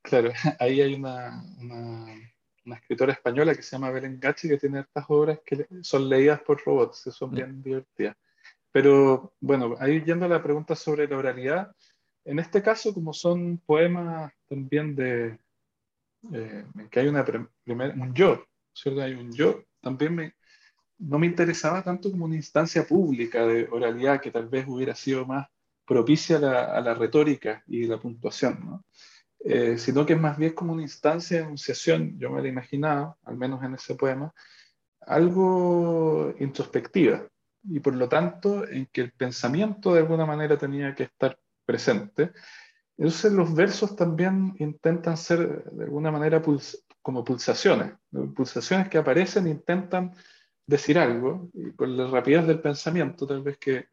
[0.00, 5.04] Claro, ahí hay una, una, escritora española que se llama Belén Gachi que tiene estas
[5.08, 8.16] obras que son leídas por robots, que son bien divertidas.
[8.72, 11.74] Pero bueno, ahí yendo a la pregunta sobre la oralidad,
[12.24, 15.38] en este caso, como son poemas también de,
[16.32, 17.24] eh, en que hay una
[17.66, 19.00] un yo, ¿cierto?
[19.02, 20.34] Hay un yo, también me,
[20.98, 25.26] no me interesaba tanto como una instancia pública de oralidad que tal vez hubiera sido
[25.26, 25.48] más
[25.86, 28.84] propicia a la, retórica y la puntuación, ¿no?
[29.42, 33.16] Eh, sino que es más bien como una instancia de enunciación, yo me la imaginaba,
[33.24, 34.32] al menos en ese poema,
[35.00, 37.26] algo introspectiva
[37.64, 42.32] y por lo tanto en que el pensamiento de alguna manera tenía que estar presente.
[42.96, 46.42] Entonces los versos también intentan ser de alguna manera
[47.02, 47.94] como pulsaciones,
[48.34, 50.14] pulsaciones que aparecen e intentan
[50.66, 53.88] decir algo y con la rapidez del pensamiento tal vez que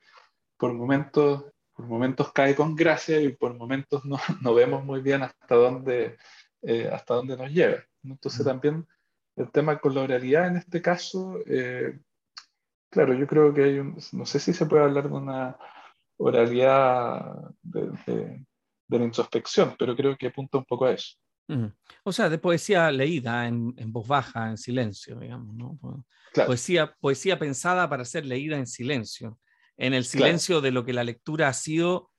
[0.57, 5.23] por momentos, por momentos cae con gracia y por momentos no, no vemos muy bien
[5.23, 6.17] hasta dónde,
[6.61, 7.83] eh, hasta dónde nos lleva.
[8.03, 8.87] Entonces también
[9.35, 11.99] el tema con la oralidad en este caso, eh,
[12.97, 15.55] claro, yo creo que hay un, no sé si se puede hablar de una
[16.17, 17.31] oralidad
[17.61, 18.43] de,
[18.89, 21.15] la introspección, pero creo que apunta un poco a eso.
[22.03, 25.77] O sea, de poesía leída en, voz baja, en silencio, digamos, ¿no?
[26.33, 29.37] Poesía, poesía pensada para ser leída en silencio,
[29.77, 32.09] en el silencio de lo que la lectura ha sido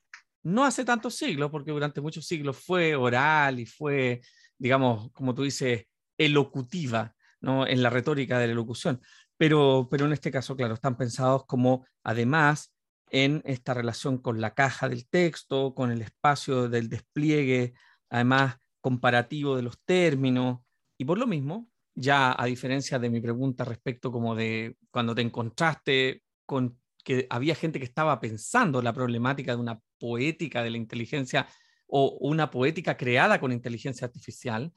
[0.45, 4.21] no hace tantos siglos, porque durante muchos siglos fue oral y fue,
[4.57, 7.67] digamos, como tú dices, elocutiva, ¿no?
[7.67, 9.01] en la retórica de la elocución.
[9.39, 12.75] Pero, pero en este caso, claro, están pensados como, además,
[13.11, 17.73] en esta relación con la caja del texto, con el espacio del despliegue,
[18.11, 20.61] además, comparativo de los términos.
[20.99, 25.23] Y por lo mismo, ya a diferencia de mi pregunta respecto como de cuando te
[25.23, 30.77] encontraste con que había gente que estaba pensando la problemática de una poética de la
[30.77, 31.49] inteligencia
[31.87, 34.73] o una poética creada con inteligencia artificial,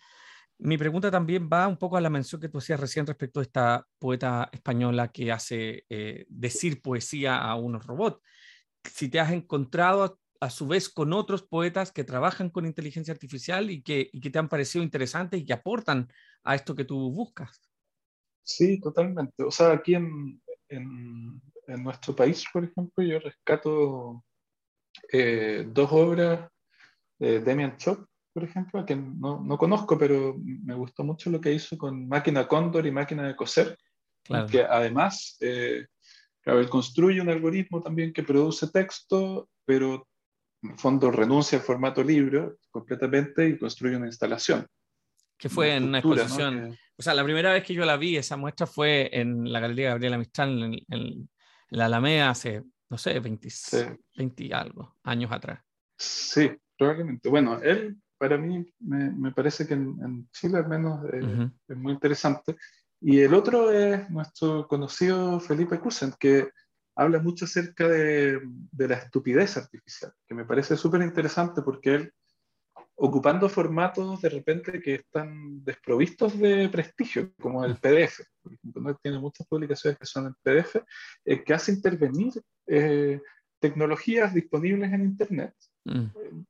[0.63, 3.43] mi pregunta también va un poco a la mención que tú hacías recién respecto a
[3.43, 8.21] esta poeta española que hace eh, decir poesía a unos robots.
[8.83, 13.69] Si te has encontrado a, su vez con otros poetas que trabajan con inteligencia artificial
[13.71, 16.07] y que, te han parecido interesantes y que aportan
[16.43, 17.71] a esto que tú buscas.
[18.43, 19.43] Sí, totalmente.
[19.43, 20.41] O sea, aquí en
[21.67, 24.23] nuestro país, por ejemplo, yo rescato
[25.11, 26.49] eh, dos obras
[27.19, 31.41] de Demian Chop, por ejemplo, a quien no, no, conozco, pero me gustó mucho lo
[31.41, 33.77] que hizo con Máquina Cóndor y Máquina de Coser,
[34.49, 35.85] que además, eh,
[36.45, 40.07] él construye un algoritmo también que produce texto, pero
[40.63, 44.65] en el fondo renuncia al formato libro completamente y construye una instalación.
[45.37, 46.77] Que fue en una exposición.
[46.97, 49.89] O sea, la primera vez que yo la vi, esa muestra fue en la Galería
[49.89, 51.29] Gabriela Mistral, en,
[51.69, 53.47] la Alameda, hace, no sé, 20,
[54.17, 55.63] 20 y algo años atrás.
[55.97, 57.29] Sí, probablemente.
[57.29, 62.55] Bueno, él para mí me, parece que en, Chile al menos eh, es muy interesante.
[63.01, 66.51] Y el otro es nuestro conocido Felipe Kusen, que
[66.95, 68.39] habla mucho acerca de,
[68.71, 72.13] de la estupidez artificial, que me parece súper interesante porque él,
[72.93, 78.19] ocupando formatos de repente que están desprovistos de prestigio, como el PDF,
[78.51, 80.75] ejemplo, tiene muchas publicaciones que son en PDF,
[81.25, 82.33] eh, que hace intervenir
[82.67, 83.19] eh,
[83.59, 85.55] tecnologías disponibles en Internet.
[85.85, 86.43] Mm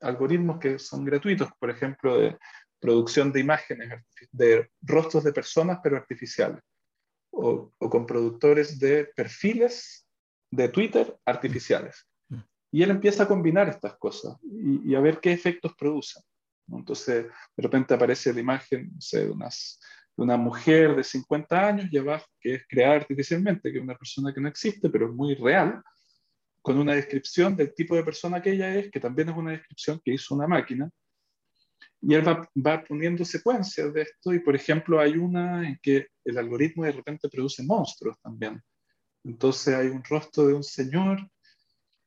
[0.00, 2.36] algoritmos que son gratuitos, por ejemplo, de
[2.80, 6.60] producción de imágenes, de rostros de personas, pero artificiales,
[7.30, 10.06] o, con productores de perfiles
[10.50, 12.06] de Twitter artificiales.
[12.28, 12.40] Mm.
[12.72, 16.22] Y él empieza a combinar estas cosas y, a ver qué efectos producen.
[16.68, 17.26] Entonces,
[17.56, 19.80] de repente aparece la imagen de, unas,
[20.16, 23.96] de una mujer de 50 años y abajo, que es creada artificialmente, que es una
[23.96, 25.82] persona que no existe, pero es muy real,
[26.62, 30.00] con una descripción del tipo de persona que ella es, que también es una descripción
[30.04, 30.90] que hizo una máquina,
[32.02, 36.08] y él va, va, poniendo secuencias de esto, y por ejemplo hay una en que
[36.24, 38.62] el algoritmo de repente produce monstruos también.
[39.24, 41.20] Entonces hay un rostro de un señor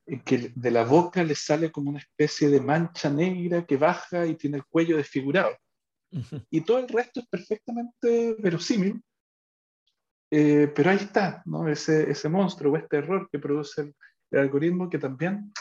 [0.06, 4.26] en que de la boca le sale como una especie de mancha negra que baja
[4.26, 5.56] y tiene el cuello desfigurado.
[6.50, 9.02] Y todo el resto es perfectamente verosímil,
[10.30, 11.68] eh, pero ahí está, ¿no?
[11.68, 13.96] ese, ese monstruo o este error que produce el,
[14.34, 15.54] el algoritmo que también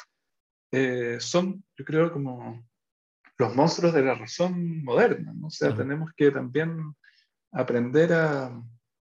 [0.72, 2.66] eh, son, yo creo, como
[3.36, 5.32] los monstruos de la razón moderna.
[5.34, 5.48] ¿no?
[5.48, 6.94] O sea, tenemos que también
[7.52, 8.46] aprender a,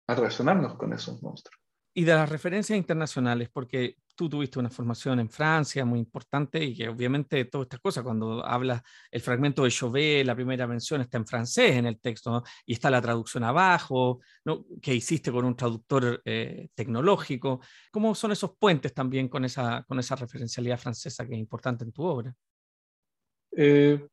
[0.08, 1.62] a relacionarnos con esos monstruos.
[1.94, 6.76] Y de las referencias internacionales, porque tú tuviste una formación en Francia muy importante y
[6.76, 11.18] que obviamente todas estas cosas, cuando hablas el fragmento de Chauvet, la primera mención está
[11.18, 14.66] en francés en el texto y está la traducción abajo, ¿no?
[14.82, 17.62] que hiciste con un traductor eh, tecnológico.
[17.92, 21.92] ¿Cómo son esos puentes también con esa, con esa referencialidad francesa que es importante en
[21.92, 22.34] tu obra?
[23.52, 24.04] Eh,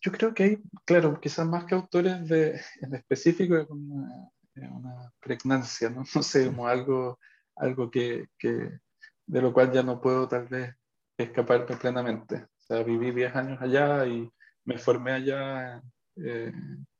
[0.00, 4.30] yo creo que hay, claro, quizás más que autores de, en específico, una,
[4.70, 6.04] una pregnancia, ¿no?
[6.14, 7.18] no sé, como algo,
[7.56, 8.78] algo que, que
[9.26, 10.74] de lo cual ya no puedo tal vez
[11.16, 12.36] escaparme plenamente.
[12.36, 14.30] O sea, viví 10 años allá y
[14.64, 15.82] me formé allá
[16.16, 16.52] eh,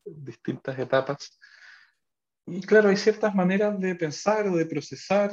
[0.04, 1.38] distintas etapas.
[2.46, 5.32] Y claro, hay ciertas maneras de pensar o de procesar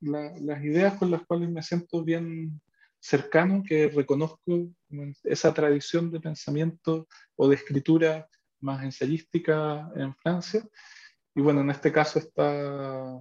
[0.00, 2.60] las ideas con las cuales me siento bien
[2.98, 4.68] cercano, que reconozco
[5.22, 7.06] esa tradición de pensamiento
[7.36, 8.28] o de escritura
[8.60, 10.62] más ensayística en Francia.
[11.36, 13.20] Y bueno, en este caso está,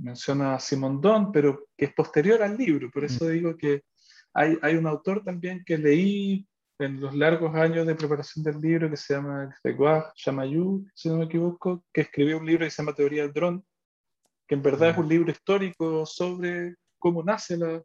[0.00, 2.90] menciona a Simon Don, pero que es posterior al libro.
[2.90, 3.28] Por eso mm.
[3.28, 3.82] digo que
[4.32, 6.48] hay, hay un autor también que leí
[6.78, 11.18] en los largos años de preparación del libro que se llama Grégoire Chamayou, si no
[11.18, 13.62] me equivoco, que escribió un libro que se llama Teoría del Dron,
[14.48, 17.82] que en verdad es un libro histórico sobre cómo nace la,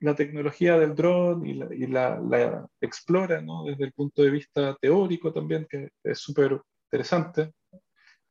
[0.00, 3.64] la tecnología del dron y, la, y la, la, explora ¿no?
[3.66, 7.52] desde el punto de vista teórico también, que es súper interesante.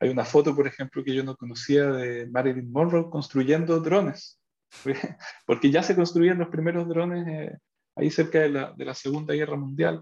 [0.01, 4.41] Hay una foto, por ejemplo, que yo no conocía de Marilyn Monroe construyendo drones,
[5.45, 7.57] porque ya se construían los primeros drones eh,
[7.95, 10.01] ahí cerca de la, de la, Segunda Guerra Mundial.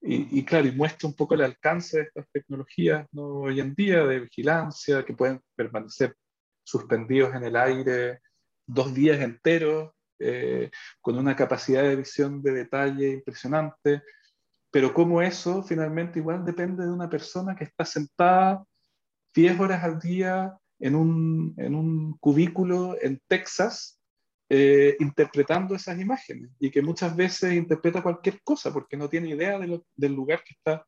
[0.00, 3.40] Y, y, claro, y muestra un poco el alcance de estas tecnologías ¿no?
[3.40, 6.14] hoy en día de vigilancia, que pueden permanecer
[6.64, 8.20] suspendidos en el aire
[8.66, 9.90] dos días enteros,
[10.20, 14.02] eh, con una capacidad de visión de detalle impresionante,
[14.70, 18.64] pero como eso finalmente igual depende de una persona que está sentada
[19.34, 24.00] 10 horas al día en un, en un cubículo en Texas
[24.48, 29.58] eh, interpretando esas imágenes y que muchas veces interpreta cualquier cosa porque no tiene idea
[29.58, 30.84] del lugar que está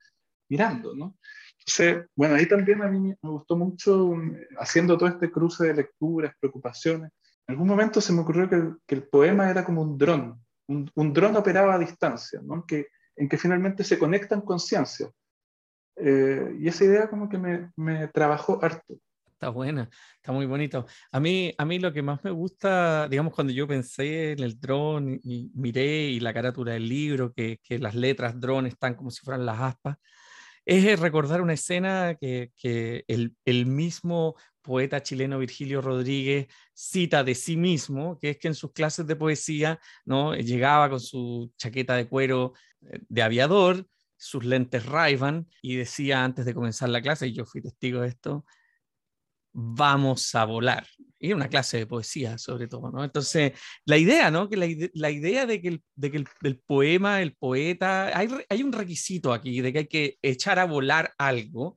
[0.50, 1.16] mirando, ¿no?
[1.60, 4.14] Entonces, bueno, ahí también a mí me gustó mucho
[4.58, 7.10] haciendo todo este cruce de lecturas, preocupaciones.
[7.46, 10.44] En algún momento se me ocurrió que el, que el poema era como un dron,
[10.68, 12.66] un, un dron operaba a distancia, ¿no?
[12.66, 15.10] que, en que finalmente se conectan conciencias.
[15.96, 18.98] Eh, y esa idea como que me, me trabajó harto.
[19.34, 20.86] Está buena, está muy bonito.
[21.12, 24.58] A mí, a mí lo que más me gusta, digamos, cuando yo pensé en el
[24.58, 29.10] dron y miré y la carátula del libro, que, que las letras dron están como
[29.10, 29.98] si fueran las aspas,
[30.64, 37.34] es recordar una escena que, que el, el, mismo poeta chileno Virgilio Rodríguez cita de
[37.34, 40.34] sí mismo, que es que en sus clases de poesía ¿no?
[40.34, 43.86] llegaba con su chaqueta de cuero eh, de aviador,
[44.24, 45.18] sus lentes ray
[45.60, 48.46] y decía antes de comenzar la clase, y yo fui testigo de esto,
[49.52, 50.86] vamos a volar.
[51.18, 53.04] Y una clase de poesía, sobre todo, ¿no?
[53.04, 53.52] Entonces,
[53.84, 54.48] la idea, ¿no?
[54.48, 58.62] Que la, la idea de que, el, de que el, poema, el poeta, hay, hay,
[58.62, 61.76] un requisito aquí de que hay que echar a volar algo.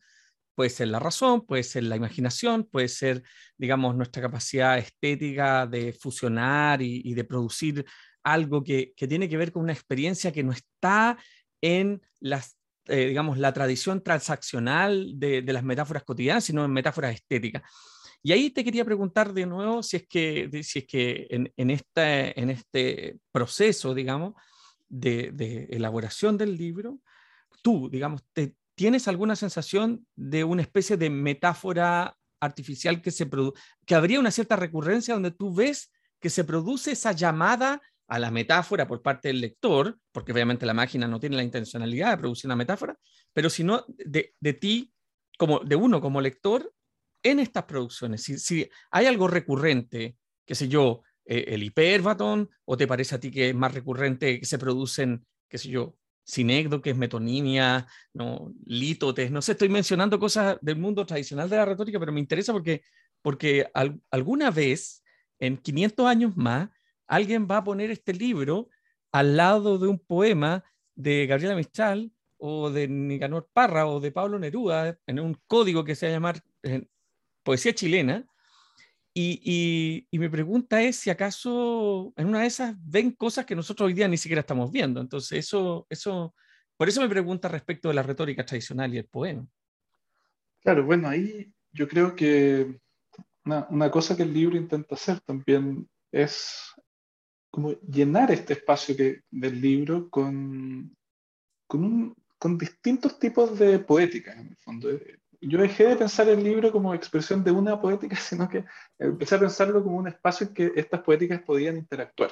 [0.56, 3.24] Puede ser la razón, puede ser la imaginación, puede ser,
[3.58, 7.86] digamos, nuestra capacidad estética de fusionar y, y de producir
[8.24, 11.18] algo que, que, tiene que ver con una experiencia que no está
[11.62, 12.58] en las
[12.90, 17.64] eh, digamos, la tradición transaccional de, las metáforas cotidianas, sino en metáforas estéticas.
[18.24, 21.78] Y ahí te quería preguntar de nuevo si es que, si es que en, en,
[21.96, 24.36] en este proceso, digamos,
[24.88, 27.00] de, elaboración del libro,
[27.62, 33.30] tú, digamos, te, ¿tienes alguna sensación de una especie de metáfora artificial que, se
[33.86, 35.92] que habría una cierta recurrencia donde tú ves
[36.22, 40.74] que se produce esa llamada a la metáfora por parte del lector, porque obviamente la
[40.74, 42.98] máquina no tiene la intencionalidad de producir una metáfora,
[43.34, 44.94] pero sino de, de ti,
[45.38, 46.74] como, de uno como lector,
[47.24, 48.24] en estas producciones.
[48.24, 53.20] Si, si hay algo recurrente, qué sé yo, eh, el hiperbatón, o te parece a
[53.20, 59.32] ti que es más recurrente que se producen, qué sé yo, sinécdoques, metonimia, no, lítotes,
[59.32, 62.82] no sé, estoy mencionando cosas del mundo tradicional de la retórica, pero me interesa porque,
[63.22, 63.70] porque
[64.12, 65.04] alguna vez,
[65.40, 66.70] en 500 años más,
[67.08, 68.70] alguien va a poner este libro
[69.12, 70.64] al lado de un poema
[70.96, 75.96] de Gabriela Mistral o de Nicanor Parra o de Pablo Neruda en un código que
[75.96, 76.88] se va a llamar eh,
[77.44, 78.26] Poesía Chilena.
[79.14, 83.88] Y, y, mi pregunta es si acaso en una de esas ven cosas que nosotros
[83.88, 85.02] hoy día ni siquiera estamos viendo.
[85.02, 86.36] Entonces, eso, eso,
[86.78, 89.48] por eso me pregunta respecto de la retórica tradicional y el poema.
[90.62, 92.80] Claro, bueno, ahí yo creo que
[93.44, 96.74] una cosa que el libro intenta hacer también es
[97.58, 100.96] como llenar este espacio que, del libro con,
[101.66, 104.90] con, un, con, distintos tipos de poética, en el fondo.
[105.42, 108.64] Yo dejé de pensar el libro como expresión de una poética, sino que
[109.00, 112.30] empecé a pensarlo como un espacio en que estas poéticas podían interactuar.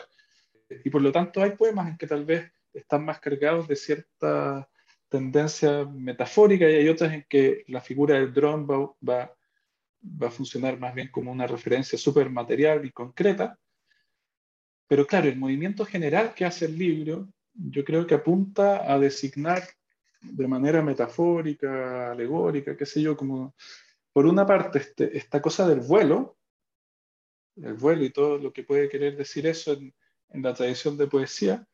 [0.84, 4.70] Y por lo tanto hay poemas en que tal vez están más cargados de cierta
[5.10, 9.36] tendencia metafórica y hay otras en que la figura del dron va, va,
[10.22, 13.58] va a funcionar más bien como una referencia súper material y concreta.
[14.88, 19.64] Pero claro, el movimiento general que hace el libro, yo creo que apunta a designar
[20.22, 23.56] de manera metafórica, alegórica, qué sé yo, como
[24.14, 26.38] por una parte este, esta cosa del vuelo,
[27.58, 29.94] el vuelo y todo lo que puede querer decir eso en,
[30.42, 31.66] la tradición de poesía,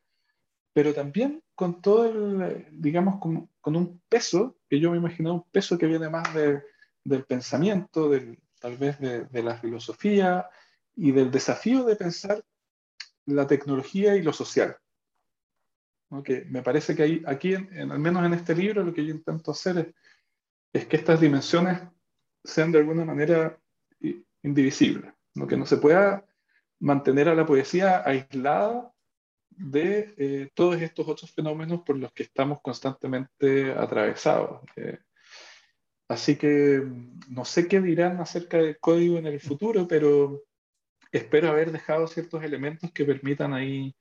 [0.73, 5.77] pero también con todo el, digamos, con, un peso, que yo me imagino un peso
[5.77, 6.61] que viene más de,
[7.03, 10.47] del pensamiento, del, tal vez de, de, la filosofía
[10.95, 12.43] y del desafío de pensar
[13.25, 14.77] la tecnología y lo social.
[16.23, 19.11] Que me parece que hay, aquí, en, al menos en este libro, lo que yo
[19.13, 19.87] intento hacer es,
[20.73, 21.79] es que estas dimensiones
[22.43, 23.57] sean de alguna manera
[24.43, 25.47] indivisibles, ¿no?
[25.47, 26.25] que no se pueda
[26.79, 28.91] mantener a la poesía aislada
[29.49, 34.61] de eh, todos estos otros fenómenos por los que estamos constantemente atravesados.
[34.75, 34.97] Eh,
[36.07, 36.81] así que
[37.29, 40.41] no sé qué dirán acerca del código en el futuro, pero
[41.11, 43.95] espero haber dejado ciertos elementos que permitan ahí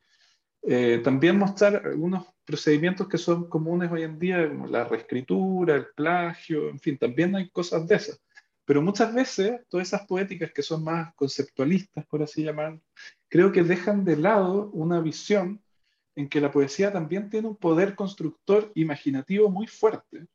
[0.63, 5.87] eh, también mostrar algunos procedimientos que son comunes hoy en día, como la reescritura, el
[5.95, 8.21] plagio, en fin, también hay cosas de esas.
[8.65, 12.79] Pero muchas veces todas esas poéticas que son más conceptualistas, por así llamar,
[13.29, 15.63] creo que dejan de lado una visión
[16.15, 20.27] en que la poesía también tiene un poder constructor imaginativo muy fuerte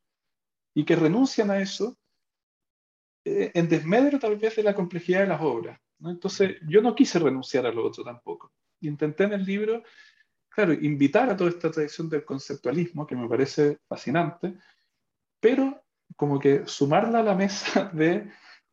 [0.74, 1.96] y que renuncian a eso
[3.24, 5.78] eh, en desmedro tal vez de la complejidad de las obras.
[6.00, 8.52] Entonces yo no quise renunciar a lo otro tampoco.
[8.80, 9.82] Intenté en el libro,
[10.48, 14.54] claro, invitar a toda esta tradición del conceptualismo, que me parece fascinante,
[15.40, 15.82] pero
[16.16, 18.30] como que sumarla a la mesa de,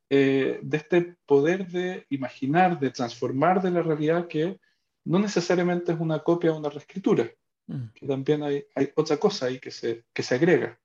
[0.10, 4.60] eh, de este poder de imaginar, de transformar de la realidad que
[5.06, 7.30] no necesariamente es una copia o una reescritura,
[7.68, 7.88] mm.
[7.94, 10.80] que también hay, hay, otra cosa ahí que se, que se agrega,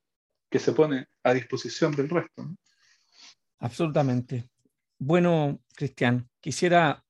[0.49, 2.49] que se pone a disposición del resto.
[3.59, 4.49] Absolutamente.
[5.01, 7.03] Bueno, Cristian, quisiera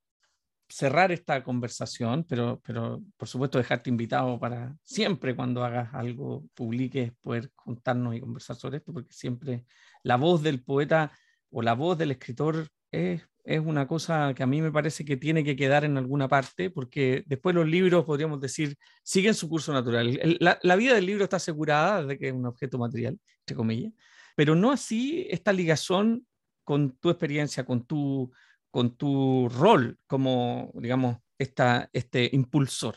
[0.69, 7.11] cerrar esta conversación, pero, pero por supuesto dejarte invitado para siempre cuando hagas algo, publiques,
[7.21, 9.65] poder juntarnos y conversar sobre esto, porque siempre
[10.03, 11.11] la voz del poeta
[11.49, 15.17] o la voz del escritor es, es una cosa que a mí me parece que
[15.17, 19.73] tiene que quedar en alguna parte, porque después los libros, podríamos decir, siguen su curso
[19.73, 20.19] natural.
[20.39, 23.93] La, vida del libro está asegurada de que es un objeto material, entre comillas,
[24.35, 26.27] pero no así esta ligación
[26.69, 28.31] con tu experiencia, con tu
[28.69, 32.95] con tu rol como, digamos, este impulsor.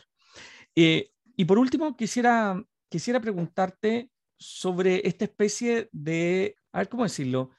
[0.75, 7.49] Eh, y por último, quisiera, quisiera preguntarte sobre esta especie de, a ver cómo decirlo,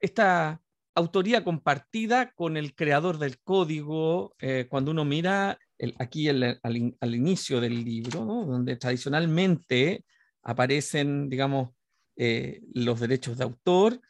[0.00, 0.62] esta
[0.94, 7.14] autoría compartida con el creador del código, eh, cuando uno mira el, aquí el, al,
[7.14, 10.06] inicio del libro, donde tradicionalmente
[10.42, 11.72] aparecen, digamos,
[12.16, 14.00] eh, los derechos de autor,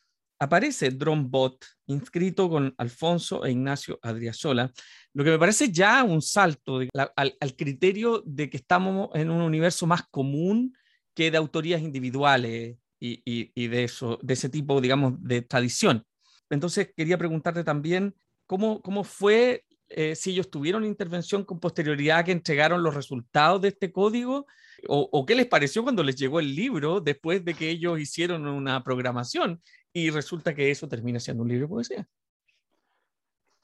[0.43, 4.73] aparece Bot inscrito con Alfonso e Ignacio Adriasola,
[5.15, 6.81] lo que me parece ya un salto
[7.15, 10.77] al, criterio de que estamos en un universo más común
[11.15, 16.05] que de autorías individuales y, de, eso, de ese tipo, digamos, de tradición.
[16.51, 18.15] Entonces, quería preguntarte también
[18.47, 23.69] cómo, cómo fue, eh, si ellos tuvieron intervención con posterioridad que entregaron los resultados de
[23.69, 24.47] este código,
[24.89, 28.49] o, o, qué les pareció cuando les llegó el libro después de que ellos hicieron
[28.49, 29.61] una programación
[29.93, 32.09] y resulta que eso termina siendo un libro de poesía.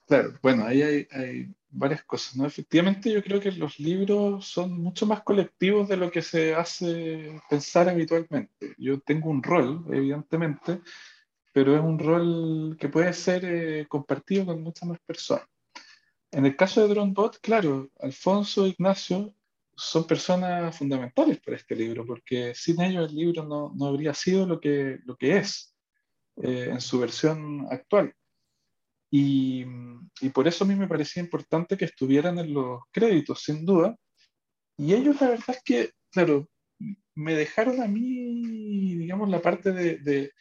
[0.06, 2.46] Claro, bueno, ahí hay, hay, varias cosas, ¿no?
[2.46, 7.38] Efectivamente, yo creo que los libros son mucho más colectivos de lo que se hace
[7.50, 8.74] pensar habitualmente.
[8.78, 10.80] Yo tengo un rol, evidentemente,
[11.52, 15.46] pero es un rol que puede ser eh, compartido con muchas más personas.
[16.30, 19.34] En el caso de Dronebot, claro, Alfonso e Ignacio
[19.74, 24.46] son personas fundamentales para este libro, porque sin ellos el libro no, no habría sido
[24.46, 25.74] lo que, lo que es.
[26.41, 28.14] Eh, en su versión actual.
[29.11, 29.64] Y,
[30.20, 33.97] y, por eso a mí me parecía importante que estuvieran en los créditos, sin duda.
[34.76, 36.49] Y ellos la verdad es que, claro,
[37.16, 40.32] me dejaron a mí, digamos, la parte de, de,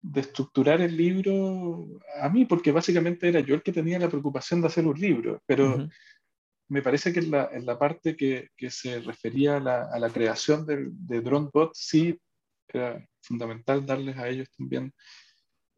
[0.00, 1.88] de estructurar el libro
[2.20, 5.42] a mí, porque básicamente era yo el que tenía la preocupación de hacer un libro,
[5.44, 5.88] pero
[6.68, 9.98] me parece que en la, en la parte que, que, se refería a la, a
[9.98, 12.18] la creación de, de DroneBot, sí
[12.68, 14.92] era fundamental darles a ellos también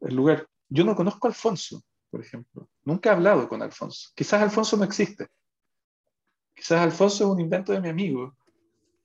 [0.00, 0.46] el lugar.
[0.68, 2.68] Yo no conozco a Alfonso, por ejemplo.
[2.84, 4.10] Nunca he hablado con Alfonso.
[4.14, 5.28] Quizás Alfonso no existe.
[6.54, 8.36] Quizás Alfonso es un invento de mi amigo,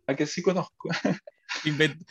[0.07, 0.89] a que sí conozco.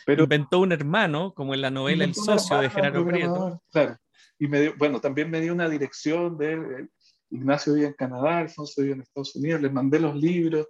[0.05, 3.61] Pero, inventó un hermano, como en la novela El socio de Gerardo Prieto.
[3.71, 3.97] Claro.
[4.37, 6.89] Y me bueno, también me dio una dirección de él.
[7.29, 10.67] Ignacio vive en Canadá, Alfonso vive en Estados Unidos, les mandé los libros.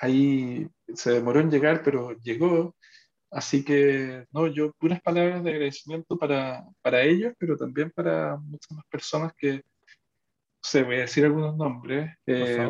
[0.00, 2.76] Ahí se demoró en llegar, pero llegó.
[3.36, 8.70] Así que, no, yo puras palabras de agradecimiento para, para ellos, pero también para muchas
[8.70, 9.60] más personas que,
[10.62, 12.16] se voy a decir algunos nombres.
[12.24, 12.66] Eh,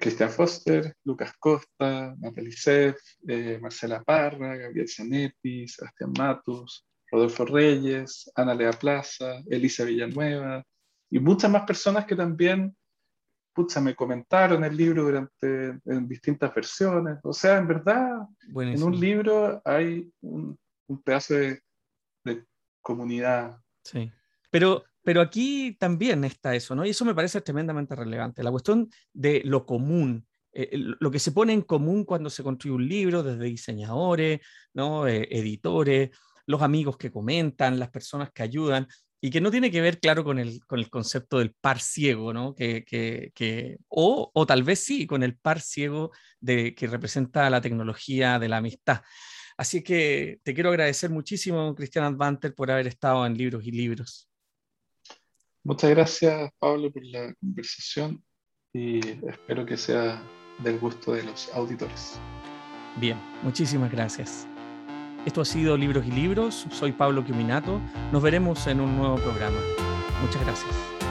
[0.00, 2.96] Cristian Foster, Lucas Costa, Natalie Seff,
[3.28, 10.64] eh, Marcela Parra, Gabriel Zanetti, Sebastián Matus, Rodolfo Reyes, Ana Lea Plaza, Elisa Villanueva
[11.10, 12.74] y muchas más personas que también
[13.54, 17.18] pucha, me comentaron el libro durante en distintas versiones.
[17.22, 20.58] O sea, en verdad, en un libro hay un,
[21.04, 21.60] pedazo de,
[22.82, 23.58] comunidad.
[23.82, 24.12] Sí.
[24.50, 26.84] Pero, pero aquí también está eso, ¿no?
[26.84, 28.42] Y eso me parece tremendamente relevante.
[28.42, 32.74] La cuestión de lo común, eh, lo que se pone en común cuando se construye
[32.74, 34.40] un libro, desde diseñadores,
[34.74, 35.06] ¿no?
[35.06, 36.10] Eh, editores,
[36.46, 38.86] los amigos que comentan, las personas que ayudan,
[39.24, 42.34] y que no tiene que ver, claro, con el, con el concepto del par ciego,
[42.34, 42.54] ¿no?
[42.54, 47.48] Que, que, que o, o, tal vez sí, con el par ciego de, que representa
[47.48, 49.00] la tecnología de la amistad.
[49.56, 54.28] Así que te quiero agradecer muchísimo, Cristian Advanter, por haber estado en Libros y Libros.
[55.62, 58.22] Muchas gracias, Pablo, por la conversación
[58.74, 60.22] y espero que sea
[60.58, 62.20] del gusto de los auditores.
[62.96, 64.46] Bien, muchísimas gracias.
[65.26, 66.66] Esto ha sido Libros y Libros.
[66.70, 67.80] Soy Pablo Quiminato.
[68.12, 69.58] Nos veremos en un nuevo programa.
[70.22, 71.03] Muchas gracias.